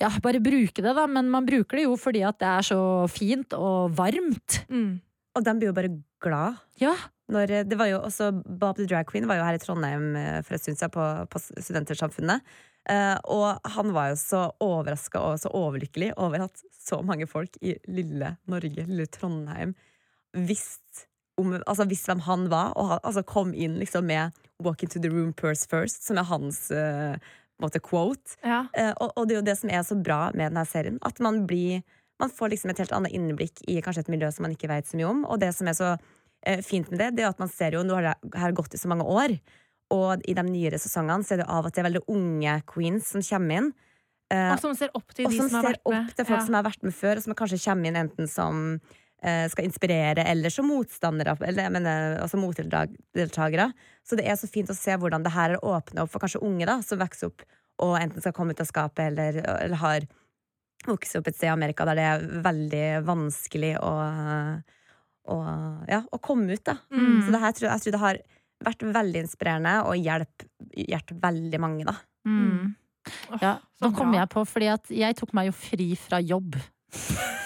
ja, 0.02 0.10
bare 0.24 0.42
bruke 0.44 0.82
det, 0.82 0.94
da. 0.98 1.08
Men 1.08 1.30
man 1.34 1.48
bruker 1.48 1.80
det 1.80 1.88
jo 1.88 1.98
fordi 2.00 2.24
at 2.28 2.40
det 2.42 2.50
er 2.50 2.68
så 2.74 2.82
fint 3.12 3.56
og 3.58 3.94
varmt. 3.98 4.64
Mm. 4.70 5.02
Og 5.34 5.46
de 5.46 5.56
blir 5.58 5.72
jo 5.72 5.78
bare 5.78 5.94
glad. 6.24 6.62
Ja. 6.82 6.94
Når, 7.34 7.52
eh, 7.52 7.66
det 7.68 7.78
var 7.80 7.90
jo 7.90 8.02
også 8.04 8.32
Bob 8.44 8.78
the 8.78 8.88
Drag 8.90 9.08
Queen 9.10 9.28
var 9.30 9.40
jo 9.40 9.48
her 9.48 9.58
i 9.58 9.62
Trondheim 9.62 10.16
eh, 10.20 10.42
for 10.44 10.58
en 10.58 10.62
stund 10.62 10.78
siden, 10.78 10.94
på, 10.94 11.08
på 11.32 11.42
Studentersamfunnet. 11.42 12.44
Eh, 12.92 13.16
og 13.32 13.64
han 13.78 13.94
var 13.96 14.12
jo 14.12 14.20
så 14.20 14.44
overraska 14.64 15.22
og 15.24 15.40
så 15.40 15.52
overlykkelig 15.56 16.12
over 16.20 16.50
at 16.50 16.64
så 16.76 17.00
mange 17.06 17.30
folk 17.32 17.56
i 17.64 17.78
lille 17.88 18.36
Norge, 18.52 18.84
lille 18.84 19.08
Trondheim, 19.08 19.72
visste 20.36 21.08
om, 21.40 21.56
altså 21.64 21.88
visst 21.90 22.10
hvem 22.10 22.26
han 22.28 22.50
var, 22.52 22.74
og 22.78 22.92
han, 22.92 23.00
altså 23.08 23.24
kom 23.26 23.54
inn 23.54 23.80
liksom 23.80 24.06
med 24.06 24.36
'Walk 24.62 24.84
into 24.84 25.00
the 25.00 25.10
room 25.10 25.34
purse 25.34 25.66
first', 25.68 26.04
som 26.06 26.18
er 26.18 26.28
hans 26.30 26.72
eh, 26.72 27.16
måte 27.64 27.82
quote. 27.84 28.36
Ja. 28.44 28.66
Eh, 28.78 28.92
og, 29.02 29.14
og 29.18 29.28
det 29.28 29.36
er 29.36 29.40
jo 29.42 29.48
det 29.50 29.58
som 29.60 29.70
er 29.74 29.84
så 29.88 29.96
bra 30.00 30.30
med 30.36 30.52
denne 30.52 30.66
serien. 30.70 31.00
At 31.04 31.20
man 31.24 31.46
blir 31.50 31.84
Man 32.22 32.30
får 32.30 32.52
liksom 32.54 32.70
et 32.70 32.78
helt 32.78 32.92
annet 32.94 33.12
innblikk 33.18 33.64
i 33.68 33.80
kanskje 33.82 34.04
et 34.06 34.10
miljø 34.14 34.28
som 34.32 34.44
man 34.46 34.52
ikke 34.54 34.70
vet 34.70 34.86
så 34.88 34.96
mye 35.00 35.08
om. 35.10 35.24
Og 35.26 35.40
det 35.42 35.50
som 35.58 35.68
er 35.68 35.74
så 35.74 35.88
eh, 36.46 36.62
fint 36.62 36.88
med 36.92 37.00
det, 37.02 37.08
det 37.18 37.24
er 37.26 37.32
at 37.34 37.40
man 37.42 37.50
ser 37.50 37.74
jo 37.74 37.82
Nå 37.84 37.96
har 37.98 38.06
det 38.14 38.38
her 38.40 38.54
gått 38.56 38.76
i 38.78 38.80
så 38.80 38.88
mange 38.88 39.04
år, 39.04 39.34
og 39.92 40.22
i 40.30 40.36
de 40.38 40.44
nyere 40.46 40.78
sesongene 40.80 41.26
så 41.26 41.34
er 41.34 41.42
det 41.42 41.48
av 41.50 41.66
det 41.68 41.82
er 41.82 41.88
veldig 41.90 42.04
unge 42.14 42.54
queens 42.70 43.10
som 43.16 43.22
kommer 43.26 43.58
inn. 43.58 43.72
Eh, 44.32 44.52
Og 44.54 44.62
som 44.62 44.76
ser 44.78 44.94
opp 44.94 45.10
til 45.14 45.26
de 45.26 45.36
som 45.36 45.50
som 45.50 45.58
har 45.60 45.72
vært 45.74 45.82
med. 45.90 46.06
opp 46.06 46.16
til 46.16 46.26
folk 46.30 46.40
Ja. 46.40 46.46
som 46.46 46.54
har 46.60 46.64
vært 46.70 46.84
med 46.86 46.94
før, 47.02 47.18
og 47.18 47.24
som 47.26 47.34
kanskje 47.42 47.60
kommer 47.66 47.90
inn 47.90 48.00
enten 48.06 48.30
som 48.30 48.80
skal 49.52 49.68
inspirere, 49.70 50.26
eller 50.28 50.52
som 50.52 50.68
motstandere, 50.68 51.38
eller 51.48 51.64
jeg 51.64 51.72
mener, 51.72 52.18
altså 52.20 52.40
motdeltakere. 52.42 53.70
Så 54.04 54.18
det 54.20 54.26
er 54.28 54.36
så 54.36 54.50
fint 54.52 54.72
å 54.72 54.76
se 54.76 54.98
hvordan 55.00 55.24
det 55.24 55.32
her 55.32 55.56
er 55.56 55.64
åpna 55.64 56.04
opp 56.04 56.12
for 56.12 56.24
kanskje 56.24 56.42
unge 56.44 56.68
da, 56.68 56.82
som 56.84 57.00
vokser 57.00 57.32
opp 57.32 57.46
og 57.82 57.96
enten 57.98 58.22
skal 58.22 58.36
komme 58.36 58.54
ut 58.54 58.62
av 58.62 58.70
skapet, 58.70 59.08
eller, 59.12 59.40
eller 59.42 59.82
har 59.82 60.06
vokst 60.88 61.18
opp 61.18 61.30
et 61.30 61.38
sted 61.38 61.50
i 61.50 61.54
Amerika 61.54 61.88
der 61.88 62.00
det 62.00 62.06
er 62.06 62.26
veldig 62.46 62.86
vanskelig 63.08 63.74
å, 63.80 63.94
å, 65.34 65.38
ja, 65.90 66.04
å 66.04 66.22
komme 66.24 66.54
ut. 66.54 66.64
Da. 66.68 66.78
Mm. 66.94 67.24
Så 67.26 67.34
det 67.34 67.44
her 67.44 67.58
tror, 67.58 67.70
jeg 67.72 67.86
tror 67.86 67.96
det 67.96 68.04
har 68.04 68.22
vært 68.64 68.88
veldig 68.96 69.24
inspirerende 69.26 69.76
og 69.88 70.00
hjulpet 70.00 70.50
hjulpet 70.74 71.18
veldig 71.22 71.60
mange, 71.62 71.86
da. 71.90 71.98
Mm. 72.26 72.74
Ja, 73.42 73.58
nå 73.84 73.90
kom 73.98 74.14
jeg 74.16 74.30
på, 74.32 74.46
fordi 74.48 74.70
at 74.72 74.92
jeg 74.96 75.18
tok 75.20 75.34
meg 75.36 75.50
jo 75.50 75.56
fri 75.58 75.90
fra 76.00 76.22
jobb. 76.24 76.56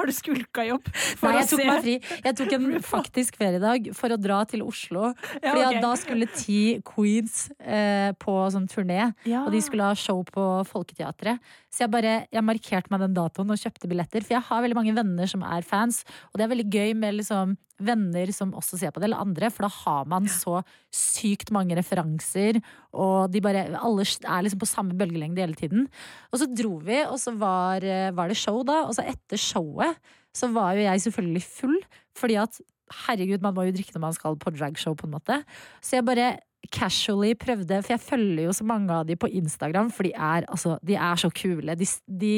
Har 0.00 0.08
du 0.08 0.14
skulka 0.16 0.64
jobb? 0.66 0.88
for 1.20 1.28
Nei, 1.28 1.42
jeg 1.42 1.50
tok 1.52 1.62
meg 1.68 1.82
fri. 1.84 1.94
Jeg 2.24 2.36
tok 2.40 2.54
en 2.56 2.66
faktisk 2.94 3.36
feriedag 3.40 3.90
for 3.96 4.16
å 4.16 4.18
dra 4.20 4.40
til 4.48 4.64
Oslo. 4.66 5.10
Ja, 5.38 5.52
Fordi 5.52 5.64
ok. 5.76 5.80
da 5.84 5.92
skulle 6.00 6.30
ti 6.32 6.60
queens 6.88 7.50
eh, 7.60 8.10
på 8.20 8.36
sånn 8.54 8.66
turné, 8.72 9.10
Ja. 9.28 9.44
og 9.44 9.52
de 9.54 9.60
skulle 9.64 9.86
ha 9.90 9.94
show 9.98 10.22
på 10.26 10.48
Folketeatret. 10.70 11.38
Så 11.70 11.84
jeg 11.84 11.92
bare, 11.92 12.14
jeg 12.32 12.42
markerte 12.46 12.90
meg 12.90 13.04
den 13.04 13.14
datoen 13.14 13.52
og 13.52 13.60
kjøpte 13.60 13.86
billetter. 13.90 14.24
For 14.26 14.34
jeg 14.38 14.46
har 14.48 14.64
veldig 14.64 14.78
mange 14.80 14.96
venner 14.96 15.28
som 15.30 15.44
er 15.46 15.62
fans, 15.62 16.02
og 16.32 16.40
det 16.40 16.46
er 16.48 16.54
veldig 16.56 16.70
gøy 16.72 16.94
med 16.98 17.20
liksom 17.20 17.54
venner 17.84 18.32
som 18.34 18.54
også 18.56 18.78
ser 18.80 18.92
på 18.94 19.02
det, 19.02 19.08
eller 19.08 19.22
andre, 19.22 19.50
for 19.52 19.66
da 19.66 19.72
har 19.74 20.08
man 20.10 20.28
så 20.30 20.60
sykt 20.94 21.52
mange 21.54 21.76
referanser, 21.78 22.60
og 22.92 23.30
de 23.32 23.42
bare, 23.44 23.66
alle 23.78 24.06
er 24.06 24.46
liksom 24.46 24.62
på 24.62 24.70
samme 24.70 24.96
bølgelengde 24.98 25.42
hele 25.42 25.58
tiden. 25.58 25.86
Og 26.30 26.42
så 26.42 26.50
dro 26.50 26.78
vi, 26.84 27.02
og 27.06 27.18
så 27.22 27.34
var, 27.38 27.84
eh, 27.84 28.10
var 28.16 28.30
det 28.30 28.38
show 28.40 28.62
da, 28.66 28.82
og 28.86 28.96
så 28.96 29.06
etter 29.08 29.40
showet 29.40 29.98
så 30.36 30.46
var 30.54 30.76
jo 30.78 30.84
jeg 30.84 31.02
selvfølgelig 31.06 31.42
full, 31.42 31.80
fordi 32.18 32.36
at 32.38 32.60
herregud, 33.06 33.42
man 33.42 33.54
må 33.54 33.66
jo 33.66 33.74
drikke 33.74 33.94
når 33.94 34.04
man 34.06 34.14
skal 34.16 34.38
på 34.38 34.52
dragshow 34.54 34.94
på 34.98 35.08
en 35.08 35.14
måte. 35.14 35.40
Så 35.82 35.98
jeg 35.98 36.06
bare 36.06 36.30
casually 36.74 37.34
prøvde, 37.38 37.80
for 37.82 37.94
jeg 37.94 38.02
følger 38.02 38.44
jo 38.46 38.54
så 38.54 38.66
mange 38.66 38.92
av 38.94 39.06
de 39.08 39.16
på 39.18 39.30
Instagram, 39.40 39.90
for 39.94 40.06
de 40.06 40.12
er, 40.12 40.46
altså, 40.50 40.76
de 40.86 40.94
er 40.94 41.20
så 41.20 41.30
kule. 41.34 41.76
De, 41.78 41.88
de 42.06 42.34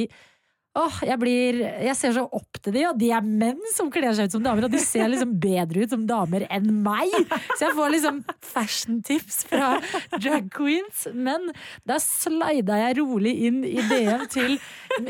Åh, 0.73 1.03
jeg 1.05 1.21
blir 1.21 1.59
Jeg 1.85 1.93
ser 1.99 2.15
så 2.17 2.23
opp 2.33 2.57
til 2.65 2.73
de, 2.73 2.85
og 2.89 2.97
de 2.97 3.11
er 3.13 3.25
menn 3.27 3.61
som 3.75 3.91
kler 3.93 4.15
seg 4.17 4.31
ut 4.31 4.37
som 4.39 4.45
damer, 4.45 4.65
og 4.65 4.73
de 4.73 4.81
ser 4.81 5.11
liksom 5.13 5.35
bedre 5.43 5.85
ut 5.85 5.93
som 5.93 6.07
damer 6.09 6.47
enn 6.49 6.71
meg! 6.85 7.13
Så 7.59 7.67
jeg 7.67 7.77
får 7.77 7.93
liksom 7.93 8.21
fashion-tips 8.53 9.43
fra 9.51 9.75
drag 10.15 10.49
queens. 10.55 11.05
Men 11.13 11.51
da 11.89 11.99
slida 12.01 12.79
jeg 12.87 12.99
rolig 13.03 13.35
inn 13.51 13.61
i 13.69 13.77
DM 13.91 14.25
til 14.33 14.57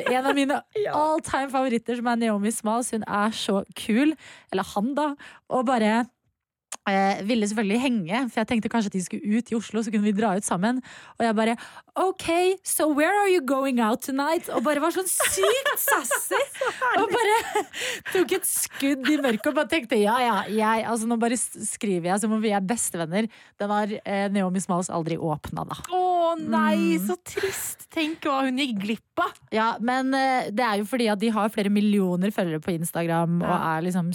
en 0.03 0.25
av 0.25 0.35
mine 0.38 0.59
all 1.03 1.22
time 1.22 1.53
favoritter, 1.53 2.01
som 2.01 2.11
er 2.11 2.25
Naomi 2.25 2.51
Smalls. 2.55 2.90
Hun 2.96 3.07
er 3.07 3.37
så 3.37 3.62
kul. 3.79 4.16
Eller 4.51 4.66
han, 4.75 4.92
da. 4.98 5.12
Og 5.53 5.68
bare 5.70 6.03
eh, 6.90 7.20
ville 7.28 7.46
selvfølgelig 7.46 7.80
henge, 7.82 8.20
for 8.32 8.40
jeg 8.42 8.48
tenkte 8.50 8.70
kanskje 8.72 8.90
at 8.90 8.96
de 8.96 9.02
skulle 9.04 9.38
ut 9.38 9.52
i 9.52 9.56
Oslo, 9.58 9.82
så 9.84 9.92
kunne 9.92 10.06
vi 10.08 10.14
dra 10.16 10.32
ut 10.38 10.46
sammen. 10.46 10.80
Og 11.18 11.24
jeg 11.26 11.36
bare 11.38 11.56
OK, 12.00 12.26
so 12.64 12.88
where 12.96 13.12
are 13.20 13.28
you 13.28 13.42
going 13.44 13.78
out 13.84 14.00
tonight? 14.02 14.48
Og 14.50 14.62
bare 14.64 14.80
var 14.80 14.94
sånn 14.94 15.08
sykt 15.10 15.72
sassy! 15.82 16.40
Og 17.02 17.08
bare 17.12 17.64
tok 18.12 18.32
et 18.38 18.46
skudd 18.48 19.08
i 19.12 19.18
mørket 19.20 19.50
og 19.50 19.56
bare 19.56 19.68
tenkte 19.70 19.98
ja, 20.00 20.14
ja, 20.22 20.34
jeg 20.52 20.84
Altså 20.88 21.06
nå 21.08 21.16
bare 21.20 21.36
skriver 21.38 22.10
jeg 22.10 22.22
som 22.22 22.32
om 22.36 22.40
vi 22.42 22.52
er 22.54 22.64
bestevenner. 22.64 23.28
Den 23.60 23.72
har 23.72 23.92
eh, 24.02 24.26
Naomi 24.32 24.60
Smalls 24.62 24.90
aldri 24.92 25.18
åpna, 25.20 25.66
da. 25.68 25.78
Å 25.92 26.34
nei, 26.40 26.78
Mm. 26.82 27.06
så 27.10 27.14
trist! 27.28 27.84
Tenk 27.92 28.24
hva 28.24 28.38
hun 28.46 28.56
gikk 28.60 28.78
glipp 28.80 29.20
av! 29.20 29.34
Ja, 29.52 29.66
men 29.84 30.14
eh, 30.16 30.48
det 30.54 30.64
er 30.64 30.80
jo 30.80 30.86
fordi 30.88 31.10
at 31.12 31.20
de 31.20 31.28
har 31.34 31.52
flere 31.52 31.70
millioner 31.72 32.32
følgere 32.32 32.62
på 32.64 32.72
Instagram 32.78 33.42
og 33.44 33.52
er 33.52 33.84
liksom 33.84 34.08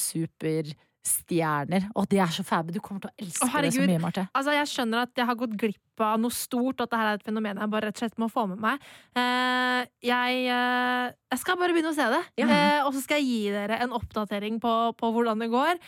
superstjerner. 1.07 1.87
Og 1.95 2.07
det 2.11 2.19
er 2.19 2.31
så 2.33 2.43
fæbe. 2.45 2.73
Du 2.75 2.79
kommer 2.83 3.01
til 3.01 3.09
å 3.09 3.15
elske 3.23 3.47
Å, 3.47 3.61
det 3.63 3.73
så 3.73 3.85
mye, 3.87 3.99
Marte. 4.03 4.27
Altså, 4.35 4.51
Jeg 4.57 4.67
skjønner 4.71 5.01
at 5.07 5.13
jeg 5.15 5.25
har 5.25 5.35
gått 5.39 5.55
glipp 5.57 6.03
av 6.03 6.19
noe 6.21 6.29
stort, 6.31 6.81
at 6.81 6.89
dette 6.91 6.99
er 7.01 7.13
et 7.17 7.23
fenomen 7.25 7.57
jeg 7.57 7.69
bare 7.73 7.87
rett 7.89 7.97
og 7.97 8.03
slett 8.03 8.17
må 8.21 8.29
få 8.29 8.47
med 8.51 8.59
meg. 8.61 8.79
Uh, 9.17 9.81
jeg, 10.05 10.45
uh, 10.51 11.09
jeg 11.31 11.39
skal 11.41 11.57
bare 11.57 11.73
begynne 11.73 11.91
å 11.93 11.97
se 11.97 12.07
det, 12.13 12.23
Ja. 12.37 12.47
Uh, 12.47 12.87
og 12.87 12.93
så 12.93 13.01
skal 13.03 13.17
jeg 13.21 13.27
gi 13.31 13.51
dere 13.55 13.79
en 13.81 13.95
oppdatering 13.97 14.59
på, 14.61 14.73
på 14.97 15.11
hvordan 15.15 15.39
det 15.39 15.49
går. 15.49 15.79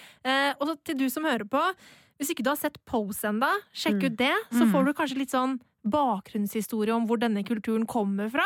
Og 0.60 0.63
så 0.67 0.75
til 0.84 0.97
du 0.97 1.10
som 1.10 1.23
hører 1.23 1.45
på, 1.49 1.62
hvis 2.19 2.32
ikke 2.34 2.43
du 2.43 2.49
har 2.51 2.60
sett 2.60 2.79
Pose 2.86 3.27
enda, 3.29 3.51
sjekk 3.71 4.01
Mm. 4.01 4.05
ut 4.10 4.17
det. 4.17 4.34
Så 4.51 4.65
Mm. 4.65 4.71
får 4.73 4.86
du 4.86 4.93
kanskje 4.93 5.17
litt 5.17 5.32
sånn 5.32 5.60
bakgrunnshistorie 5.88 6.91
om 6.95 7.05
hvor 7.08 7.17
denne 7.21 7.43
kulturen 7.47 7.86
kommer 7.88 8.29
fra. 8.29 8.45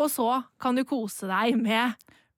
Og 0.00 0.08
så 0.10 0.44
kan 0.58 0.74
du 0.74 0.84
kose 0.84 1.28
deg 1.28 1.56
med 1.60 1.94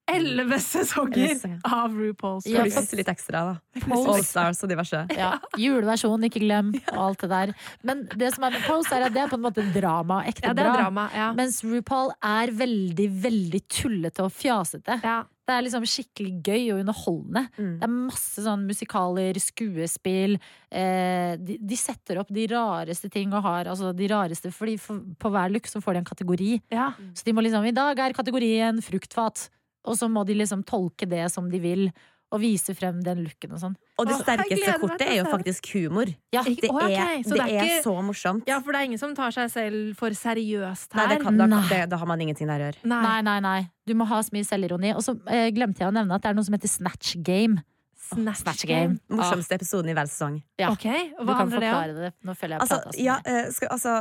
elleve 0.07 0.59
sesonger 0.61 1.39
av 1.65 1.91
RuPaul's 1.97 2.45
Ja, 2.45 2.59
Drag 2.61 2.69
Pluss 2.71 2.75
Race. 2.77 2.95
litt 2.99 3.07
ekstra, 3.09 3.41
da. 3.49 3.85
Allstars 3.95 4.61
og 4.63 4.69
diverse. 4.69 5.01
Ja, 5.17 5.31
Juleversjon, 5.57 6.23
ikke 6.29 6.43
glem, 6.43 6.73
og 6.93 6.99
alt 7.09 7.23
det 7.25 7.29
der. 7.31 7.53
Men 7.83 8.03
det 8.15 8.33
som 8.35 8.45
er 8.47 8.55
med 8.57 8.65
Pose, 8.67 8.93
er 8.95 9.07
at 9.07 9.13
det 9.15 9.23
er 9.25 9.31
på 9.31 9.39
en 9.39 9.45
måte 9.47 9.65
drama. 9.73 10.21
Ekte 10.29 10.45
Ja, 10.49 10.53
det 10.53 10.65
er 10.65 10.69
bra. 10.71 10.75
drama. 10.83 11.07
Ja. 11.15 11.31
Mens 11.33 11.61
RuPaul 11.65 12.11
er 12.23 12.53
veldig, 12.53 13.07
veldig 13.25 13.63
tullete 13.67 14.25
og 14.27 14.31
fjasete. 14.35 15.01
ja. 15.03 15.23
Det 15.45 15.53
er 15.53 15.61
liksom 15.61 15.83
skikkelig 15.85 16.31
gøy 16.41 16.63
og 16.73 16.79
underholdende. 16.81 17.41
Mm. 17.59 17.73
Det 17.77 17.85
er 17.85 17.91
masse 17.93 18.41
sånn 18.41 18.63
musikaler, 18.65 19.37
skuespill. 19.37 20.39
Eh, 20.73 21.35
de, 21.37 21.59
de 21.61 21.77
setter 21.77 22.17
opp 22.17 22.31
de 22.33 22.47
rareste 22.49 23.11
ting 23.13 23.29
og 23.31 23.43
har 23.45 23.69
altså 23.69 23.91
de 23.93 24.07
rareste 24.09 24.49
Fordi 24.51 24.73
for, 24.81 25.03
på 25.21 25.29
hver 25.29 25.53
look 25.53 25.69
så 25.69 25.83
får 25.85 25.93
de 25.93 26.01
en 26.01 26.07
kategori. 26.09 26.49
ja. 26.73 26.87
Så 27.13 27.23
de 27.27 27.35
må 27.37 27.43
liksom 27.45 27.61
I 27.69 27.75
dag 27.77 27.99
er 28.07 28.17
kategorien 28.17 28.81
fruktfat. 28.81 29.49
Og 29.85 29.97
så 29.99 30.09
må 30.11 30.23
de 30.27 30.33
liksom 30.39 30.63
tolke 30.67 31.07
det 31.09 31.27
som 31.33 31.49
de 31.51 31.59
vil, 31.63 31.87
og 32.33 32.41
vise 32.41 32.73
frem 32.75 32.97
den 33.05 33.19
looken 33.23 33.51
og 33.53 33.59
sånn. 33.61 33.75
Og 34.01 34.07
det 34.09 34.15
sterkeste 34.17 34.73
kortet 34.81 35.03
er 35.07 35.19
jo 35.19 35.25
faktisk 35.29 35.67
humor. 35.75 36.09
Ja, 36.33 36.41
Det 36.43 36.67
er, 36.67 37.21
så 37.23 37.35
det 37.37 37.45
det 37.45 37.53
er 37.53 37.69
er 37.77 37.83
så 37.85 37.93
morsomt. 38.03 38.47
Ja, 38.49 38.57
for 38.65 38.73
det 38.73 38.81
er 38.81 38.87
ingen 38.89 38.99
som 38.99 39.13
tar 39.15 39.31
seg 39.31 39.51
selv 39.53 39.93
for 39.99 40.09
seriøst 40.09 40.97
Nei, 40.97 41.05
her. 41.05 41.13
det 41.13 41.19
kan, 41.23 41.37
da, 41.37 41.61
det, 41.69 41.79
da 41.93 41.99
har 42.01 42.09
man 42.09 42.19
ingenting 42.25 42.49
der 42.49 42.59
å 42.65 42.67
gjøre. 42.71 42.81
Nei. 42.91 43.01
Nei, 43.05 43.21
nei, 43.29 43.37
nei. 43.45 43.59
Du 43.87 43.93
må 43.95 44.07
ha 44.09 44.19
så 44.25 44.33
mye 44.35 44.43
selvironi. 44.43 44.95
Og 44.97 45.05
så 45.05 45.13
eh, 45.31 45.47
glemte 45.55 45.85
jeg 45.85 45.93
å 45.93 45.95
nevne 45.95 46.17
at 46.17 46.25
det 46.25 46.33
er 46.33 46.37
noe 46.41 46.49
som 46.49 46.57
heter 46.57 46.73
Snatch 46.73 47.13
Game. 47.23 47.61
Snatch, 48.09 48.41
Snatch 48.41 48.65
game. 48.69 48.97
Game. 48.97 49.17
Morsomste 49.21 49.55
episoden 49.57 49.89
i 49.89 49.95
hver 49.97 50.09
sesong. 50.09 50.41
Ja. 50.61 50.73
Ok, 50.73 50.83
Du 51.15 51.23
hva 51.25 51.37
kan 51.37 51.45
handler 51.45 51.61
det 51.61 51.69
om? 51.69 51.77
forklare 51.77 51.95
det. 52.01 52.11
Nå 52.25 52.35
føler 52.41 52.57
jeg 52.57 52.65
Altså, 52.65 52.99
ja, 53.01 53.15
eh, 53.25 53.47
skal, 53.53 53.71
altså 53.73 53.95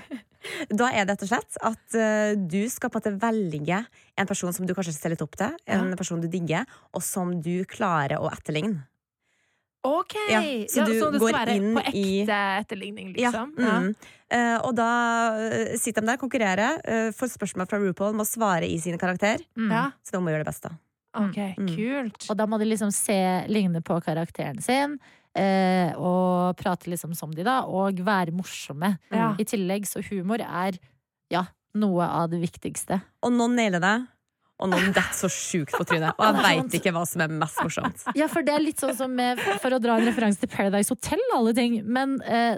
Da 0.80 0.90
er 0.92 1.04
det 1.06 1.14
rett 1.16 1.22
og 1.26 1.30
slett 1.30 1.56
at 1.62 1.96
uh, 1.98 2.34
du 2.38 2.60
skal 2.72 2.90
på 2.90 2.98
en 3.00 3.04
måte 3.04 3.14
velge 3.22 3.78
en 4.16 4.26
person 4.30 4.52
som 4.52 4.66
du 4.66 4.74
kanskje 4.74 4.94
ser 4.96 5.12
litt 5.14 5.22
opp 5.24 5.36
til, 5.36 5.54
en 5.66 5.94
person 5.96 6.20
du 6.22 6.28
digger, 6.32 6.64
og 6.96 7.02
som 7.04 7.34
du 7.42 7.64
klarer 7.68 8.18
å 8.22 8.30
etterligne. 8.32 8.84
Ok, 9.86 10.14
Ja, 10.30 10.40
ja, 10.42 10.64
så 10.66 10.82
så, 10.82 10.84
du 10.88 10.94
det 11.14 11.20
går 11.22 11.28
skal 11.30 11.36
være 11.46 11.52
inn 11.60 11.66
på 11.76 11.82
ekte 11.84 12.00
i- 12.00 12.24
etterligning, 12.58 13.12
liksom? 13.14 13.52
Ja. 13.62 13.74
mm. 13.84 13.92
Uh, 14.26 14.56
og 14.66 14.72
da 14.74 14.86
eh, 15.38 15.76
sitter 15.78 16.02
de 16.02 16.08
der, 16.10 16.18
konkurrerer, 16.18 16.80
uh, 16.82 17.12
får 17.14 17.30
spørsmål 17.36 17.68
fra 17.70 17.78
RuPaul, 17.78 18.16
må 18.18 18.24
svare 18.26 18.66
i 18.66 18.80
sin 18.82 18.98
karakter. 18.98 19.38
Mm. 19.54 19.68
Ja. 19.70 19.84
Så 20.02 20.16
de 20.16 20.22
må 20.24 20.32
gjøre 20.34 20.42
det 20.42 20.48
beste. 20.50 20.72
Ok, 21.16 21.38
Mm. 21.56 21.68
kult. 21.76 22.26
Og 22.28 22.36
da 22.36 22.44
må 22.50 22.58
de 22.58 22.66
liksom 22.66 22.90
se, 22.92 23.14
ligne 23.48 23.80
på 23.86 24.00
karakteren 24.02 24.58
sin, 24.60 24.98
eh, 25.36 25.92
og 26.00 26.56
prate 26.58 26.90
liksom 26.92 27.14
som 27.16 27.32
de, 27.34 27.44
da, 27.46 27.60
og 27.68 28.00
være 28.06 28.34
morsomme. 28.36 28.94
Ja. 29.12 29.34
I 29.38 29.46
tillegg 29.48 29.86
så 29.88 30.02
humor 30.10 30.42
er 30.42 30.78
ja, 31.32 31.46
noe 31.76 32.06
av 32.08 32.30
det 32.32 32.40
viktigste. 32.42 33.00
Og 33.26 33.34
noen 33.34 33.56
nailer 33.58 33.82
det, 33.82 33.94
og 34.56 34.70
noen 34.72 34.88
detter 34.88 35.12
så 35.12 35.28
sjukt 35.28 35.74
på 35.76 35.84
trynet. 35.84 36.16
Og 36.16 36.24
jeg 36.30 36.44
veit 36.48 36.76
ikke 36.78 36.94
hva 36.96 37.04
som 37.08 37.20
er 37.26 37.34
mest 37.42 37.60
morsomt. 37.60 38.06
Ja, 38.16 38.28
for 38.32 38.46
det 38.46 38.54
er 38.56 38.64
litt 38.64 38.80
sånn 38.80 38.96
som 38.96 39.12
For 39.60 39.76
å 39.76 39.80
dra 39.82 39.98
en 39.98 40.08
referanse 40.08 40.40
til 40.40 40.48
Paradise 40.52 40.94
Hotel, 40.94 41.20
alle 41.36 41.52
ting. 41.56 41.82
Men 41.84 42.16
eh, 42.24 42.56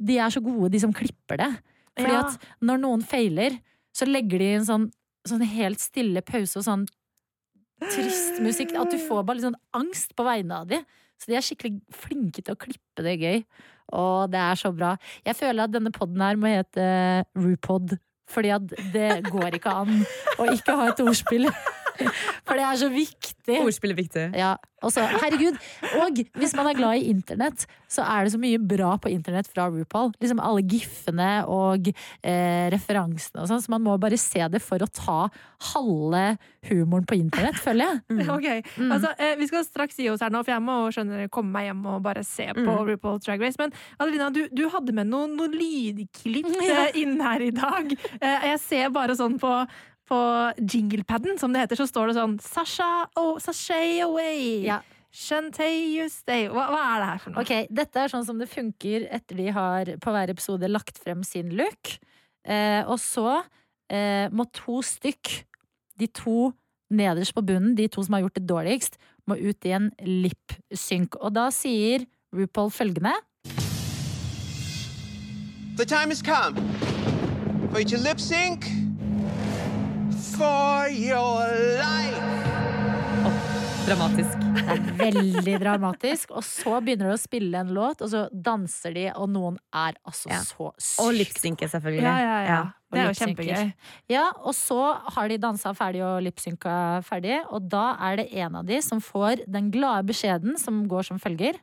de 0.00 0.16
er 0.16 0.32
så 0.32 0.40
gode, 0.44 0.72
de 0.72 0.80
som 0.80 0.94
klipper 0.96 1.42
det. 1.42 1.50
Fordi 1.98 2.14
Ja. 2.16 2.24
at 2.24 2.48
når 2.64 2.80
noen 2.82 3.04
feiler, 3.06 3.58
så 3.94 4.08
legger 4.08 4.40
de 4.40 4.48
en 4.56 4.64
sånn, 4.66 4.86
sånn 5.28 5.44
helt 5.46 5.82
stille 5.84 6.24
pause 6.26 6.58
og 6.58 6.64
sånn 6.66 6.86
trist 7.92 8.40
musikk. 8.42 8.72
At 8.80 8.90
du 8.90 8.98
får 9.04 9.24
bare 9.26 9.38
litt 9.38 9.46
sånn 9.50 9.60
angst 9.76 10.14
på 10.16 10.24
vegne 10.26 10.62
av 10.64 10.70
de. 10.72 10.80
Så 11.24 11.32
de 11.32 11.38
er 11.38 11.44
skikkelig 11.44 11.78
flinke 11.96 12.42
til 12.44 12.52
å 12.52 12.60
klippe 12.60 13.04
det 13.06 13.14
gøy. 13.16 13.38
Og 13.96 14.28
det 14.32 14.40
er 14.40 14.58
så 14.60 14.68
bra. 14.76 14.90
Jeg 15.24 15.38
føler 15.38 15.64
at 15.64 15.72
denne 15.72 15.92
poden 15.94 16.20
her 16.20 16.36
må 16.36 16.52
hete 16.52 16.84
RuPod. 17.32 17.96
Fordi 18.28 18.50
at 18.52 18.74
det 18.92 19.08
går 19.30 19.56
ikke 19.56 19.72
an 19.84 20.04
å 20.40 20.50
ikke 20.52 20.76
ha 20.76 20.90
et 20.92 21.00
ordspill. 21.04 21.48
For 22.44 22.58
det 22.58 22.64
er 22.68 22.78
så 22.80 22.88
viktig. 22.92 23.58
Ordspill 23.62 23.92
er 23.94 23.98
viktig. 23.98 24.24
Ja, 24.38 24.54
også, 24.84 25.00
herregud. 25.22 25.56
Og 26.02 26.18
hvis 26.40 26.52
man 26.56 26.66
er 26.68 26.76
glad 26.76 26.98
i 27.00 27.08
internett, 27.12 27.64
så 27.88 28.02
er 28.04 28.24
det 28.26 28.32
så 28.34 28.40
mye 28.42 28.58
bra 28.60 28.94
på 29.00 29.08
internett 29.12 29.46
fra 29.48 29.68
RuPaul. 29.72 30.10
Liksom 30.20 30.40
alle 30.42 30.64
giffene 30.68 31.28
og 31.48 31.88
eh, 31.92 32.66
referansene 32.74 33.44
og 33.44 33.48
sånn. 33.48 33.62
Så 33.64 33.72
man 33.72 33.84
må 33.86 33.94
bare 34.02 34.18
se 34.20 34.42
det 34.52 34.60
for 34.64 34.82
å 34.84 34.88
ta 34.90 35.18
halve 35.72 36.24
humoren 36.68 37.06
på 37.08 37.16
internett, 37.20 37.60
føler 37.62 37.86
jeg. 37.94 38.26
Ok, 38.36 38.48
Mm. 38.76 38.90
altså, 38.92 39.12
eh, 39.18 39.36
Vi 39.38 39.46
skal 39.46 39.64
straks 39.64 39.96
gi 40.00 40.08
oss 40.10 40.20
her 40.24 40.30
nå, 40.34 40.42
for 40.44 40.52
jeg 40.56 40.64
må 40.64 40.76
skjønner, 40.92 41.28
komme 41.32 41.52
meg 41.54 41.68
hjem 41.70 41.84
og 41.94 42.02
bare 42.04 42.24
se 42.26 42.48
på 42.52 42.64
Mm. 42.64 42.86
RuPaul 42.90 43.20
Drag 43.24 43.40
Race. 43.40 43.56
Men 43.60 43.72
Adelina, 44.00 44.30
du, 44.34 44.48
du 44.52 44.68
hadde 44.72 44.92
med 44.96 45.06
noen, 45.08 45.36
noen 45.38 45.52
lydklipp 45.56 46.50
eh, 46.64 46.90
inn 47.00 47.20
her 47.22 47.40
i 47.44 47.50
dag. 47.54 47.92
Eh, 48.20 48.48
jeg 48.50 48.60
ser 48.66 48.90
bare 48.94 49.14
sånn 49.18 49.38
på 49.40 49.52
på 50.08 50.18
jinglepaden, 50.58 51.38
som 51.40 51.54
det 51.54 51.64
heter, 51.64 51.80
så 51.80 51.86
står 51.88 52.10
det 52.10 52.16
sånn 52.18 52.34
Sasha 52.42 52.90
oh, 53.20 53.38
Sashay 53.42 54.00
away! 54.04 54.64
Ja. 54.66 54.82
Shantay 55.14 55.94
you 55.94 56.08
stay. 56.10 56.48
Hva, 56.50 56.66
hva 56.74 56.80
er 56.90 56.98
det 56.98 57.08
her 57.12 57.20
for 57.22 57.34
noe? 57.34 57.44
Ok, 57.44 57.70
Dette 57.70 58.02
er 58.02 58.10
sånn 58.10 58.24
som 58.26 58.40
det 58.40 58.48
funker 58.50 59.06
etter 59.14 59.38
de 59.38 59.46
har 59.54 59.92
på 60.02 60.14
hver 60.14 60.32
episode 60.32 60.70
lagt 60.70 60.98
frem 60.98 61.22
sin 61.26 61.52
look. 61.54 61.92
Eh, 62.42 62.82
og 62.82 62.98
så 62.98 63.38
eh, 63.86 64.26
må 64.34 64.48
to 64.50 64.80
stykk, 64.82 65.30
de 66.02 66.10
to 66.10 66.50
nederst 66.90 67.34
på 67.36 67.44
bunnen, 67.46 67.76
de 67.78 67.86
to 67.86 68.02
som 68.02 68.18
har 68.18 68.26
gjort 68.26 68.40
det 68.40 68.48
dårligst, 68.50 68.98
må 69.30 69.38
ut 69.38 69.70
i 69.70 69.76
en 69.78 69.92
lip-synk. 70.02 71.14
Og 71.22 71.30
da 71.38 71.46
sier 71.54 72.08
RuPaul 72.34 72.74
følgende 72.74 73.14
The 75.78 75.86
time 75.86 76.10
has 76.10 76.22
come 76.22 76.58
for 77.70 77.78
you 77.80 77.86
to 77.86 77.98
lip 77.98 78.20
sync 78.20 78.83
for 80.38 80.88
your 80.90 81.46
life. 81.78 82.20
Dramatisk. 83.84 84.38
Det 84.40 84.72
er 84.72 84.84
veldig 84.96 85.54
dramatisk. 85.60 86.30
Og 86.32 86.44
så 86.46 86.78
begynner 86.80 87.10
de 87.10 87.16
å 87.18 87.20
spille 87.20 87.60
en 87.60 87.72
låt, 87.76 88.00
og 88.00 88.08
så 88.08 88.22
danser 88.32 88.94
de, 88.96 89.04
og 89.12 89.28
noen 89.28 89.58
er 89.76 89.98
altså 90.08 90.30
Ja. 90.32 90.40
så 90.40 90.72
Og 91.04 91.12
lipsynke, 91.12 91.68
selvfølgelig. 91.68 92.02
Ja, 92.02 92.16
ja, 92.18 92.38
ja. 92.48 92.62
Det 92.90 93.00
er 93.02 93.12
jo 93.12 93.18
kjempegøy. 93.26 93.72
Ja, 94.08 94.24
og 94.42 94.54
så 94.54 94.80
har 95.14 95.28
de 95.28 95.36
dansa 95.38 95.74
ferdig 95.74 96.02
og 96.02 96.22
lipsynka 96.22 97.04
ferdig, 97.04 97.42
og 97.50 97.68
da 97.68 97.96
er 98.00 98.16
det 98.16 98.32
en 98.32 98.56
av 98.56 98.64
de 98.64 98.80
som 98.80 99.00
får 99.00 99.44
den 99.50 99.70
glade 99.70 100.06
beskjeden 100.06 100.56
som 100.58 100.86
går 100.88 101.04
som 101.04 101.18
følger. 101.18 101.58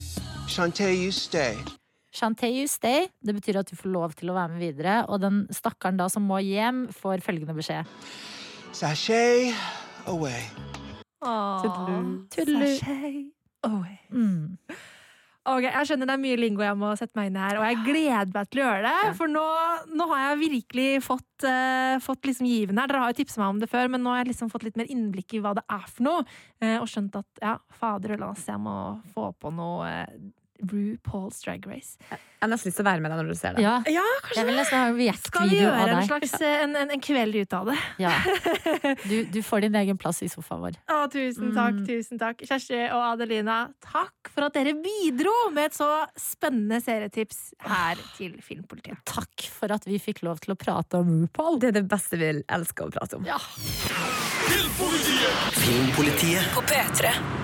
Shantae, 0.48 0.94
you 0.94 1.12
stay. 1.12 1.56
Shantae 2.14 2.52
you 2.52 2.68
stay. 2.68 3.08
Det 3.24 3.34
betyr 3.34 3.60
at 3.60 3.72
du 3.72 3.76
får 3.76 3.90
lov 3.92 4.14
til 4.14 4.30
å 4.30 4.36
være 4.36 4.52
med 4.52 4.60
videre. 4.60 5.06
Og 5.10 5.22
den 5.22 5.48
stakkaren 5.50 5.98
da 5.98 6.08
som 6.12 6.28
må 6.28 6.38
hjem, 6.44 6.90
får 6.94 7.24
følgende 7.24 7.56
beskjed. 7.56 7.88
Sashay 8.82 9.54
away. 10.08 10.42
Tudelu. 11.22 12.80
Sashay 12.80 13.30
away. 13.62 14.00
Mm. 14.10 14.58
Ok, 15.46 15.68
Jeg 15.68 15.86
skjønner 15.86 16.10
det 16.10 16.16
er 16.16 16.22
mye 16.24 16.40
lingo 16.40 16.64
jeg 16.66 16.80
må 16.82 16.90
sette 16.98 17.14
meg 17.14 17.30
inn 17.30 17.38
i 17.38 17.44
her, 17.44 17.60
og 17.60 17.68
jeg 17.68 17.78
gleder 17.86 18.34
meg 18.34 18.50
til 18.50 18.64
å 18.64 18.66
gjøre 18.66 18.82
det. 18.88 19.12
For 19.20 19.30
nå, 19.30 19.44
nå 19.94 20.08
har 20.10 20.24
jeg 20.24 20.40
virkelig 20.48 20.88
fått, 21.06 21.46
uh, 21.46 22.02
fått 22.02 22.26
liksom 22.26 22.50
given 22.50 22.82
her. 22.82 22.90
Dere 22.90 23.04
har 23.04 23.14
jo 23.14 23.20
tipsa 23.22 23.44
meg 23.44 23.54
om 23.54 23.62
det 23.62 23.70
før, 23.70 23.94
men 23.94 24.02
nå 24.02 24.16
har 24.16 24.24
jeg 24.24 24.32
liksom 24.32 24.50
fått 24.50 24.66
litt 24.66 24.82
mer 24.82 24.90
innblikk 24.90 25.38
i 25.38 25.44
hva 25.46 25.54
det 25.62 25.68
er 25.78 25.86
for 25.86 26.08
noe. 26.08 26.26
Uh, 26.58 26.80
og 26.80 26.90
skjønt 26.90 27.22
at 27.22 27.46
ja, 27.46 27.56
fader 27.84 28.16
ullas, 28.18 28.50
jeg 28.50 28.66
må 28.66 28.76
få 29.14 29.30
på 29.38 29.54
noe 29.62 29.94
eh, 29.94 30.30
RuPaul's 30.62 31.42
Drag 31.44 31.66
Race. 31.68 31.98
Jeg 32.12 32.48
har 32.48 32.50
nesten 32.50 32.70
lyst 32.72 32.78
til 32.80 32.86
å 32.86 32.90
være 32.90 33.02
med 33.04 33.12
deg 33.14 33.20
når 33.22 33.28
du 33.30 33.38
ser 33.38 33.54
det. 33.58 33.62
Ja, 33.66 33.74
Ja, 33.86 34.02
jeg 34.02 34.22
kanskje 34.26 34.46
vil 34.48 34.56
nesten 34.58 34.78
ha 34.78 34.86
en 34.90 35.20
Skal 35.22 35.50
vi 35.52 35.58
gjøre 35.60 35.82
av 35.82 35.90
en 35.94 36.08
slags 36.08 36.34
eh, 36.42 36.64
en, 36.66 36.76
en, 36.76 36.94
en 36.96 37.02
kveld 37.06 37.36
ut 37.38 37.54
av 37.54 37.70
det? 37.72 37.78
Ja. 38.02 38.14
Du, 39.12 39.16
du 39.34 39.40
får 39.46 39.62
din 39.66 39.76
egen 39.76 39.98
plass 40.00 40.22
i 40.26 40.30
sofaen 40.32 40.62
vår. 40.64 40.78
Å, 40.90 41.02
tusen 41.12 41.52
takk, 41.56 41.76
Mm. 41.82 41.86
tusen 41.88 42.20
takk. 42.22 42.42
Kjersti 42.48 42.80
og 42.92 43.02
Adelina, 43.14 43.60
takk 43.84 44.32
for 44.34 44.46
at 44.48 44.56
dere 44.58 44.74
bidro 44.78 45.34
med 45.54 45.70
et 45.70 45.78
så 45.78 45.88
spennende 46.20 46.82
serietips 46.84 47.54
her 47.66 48.00
til 48.18 48.36
Filmpolitiet. 48.44 49.02
Takk 49.10 49.48
for 49.54 49.72
at 49.76 49.86
vi 49.88 50.00
fikk 50.02 50.24
lov 50.28 50.42
til 50.44 50.56
å 50.56 50.60
prate 50.60 51.02
om 51.02 51.14
RuPaul. 51.26 51.60
Det 51.62 51.72
er 51.72 51.78
det 51.82 51.86
beste 51.92 52.20
vi 52.22 52.32
elsker 52.48 52.90
å 52.90 52.94
prate 52.98 53.20
om. 53.22 53.26
Ja. 53.30 53.38
Filmpolitiet 55.62 56.54
På 56.56 56.62
P3. 56.66 57.41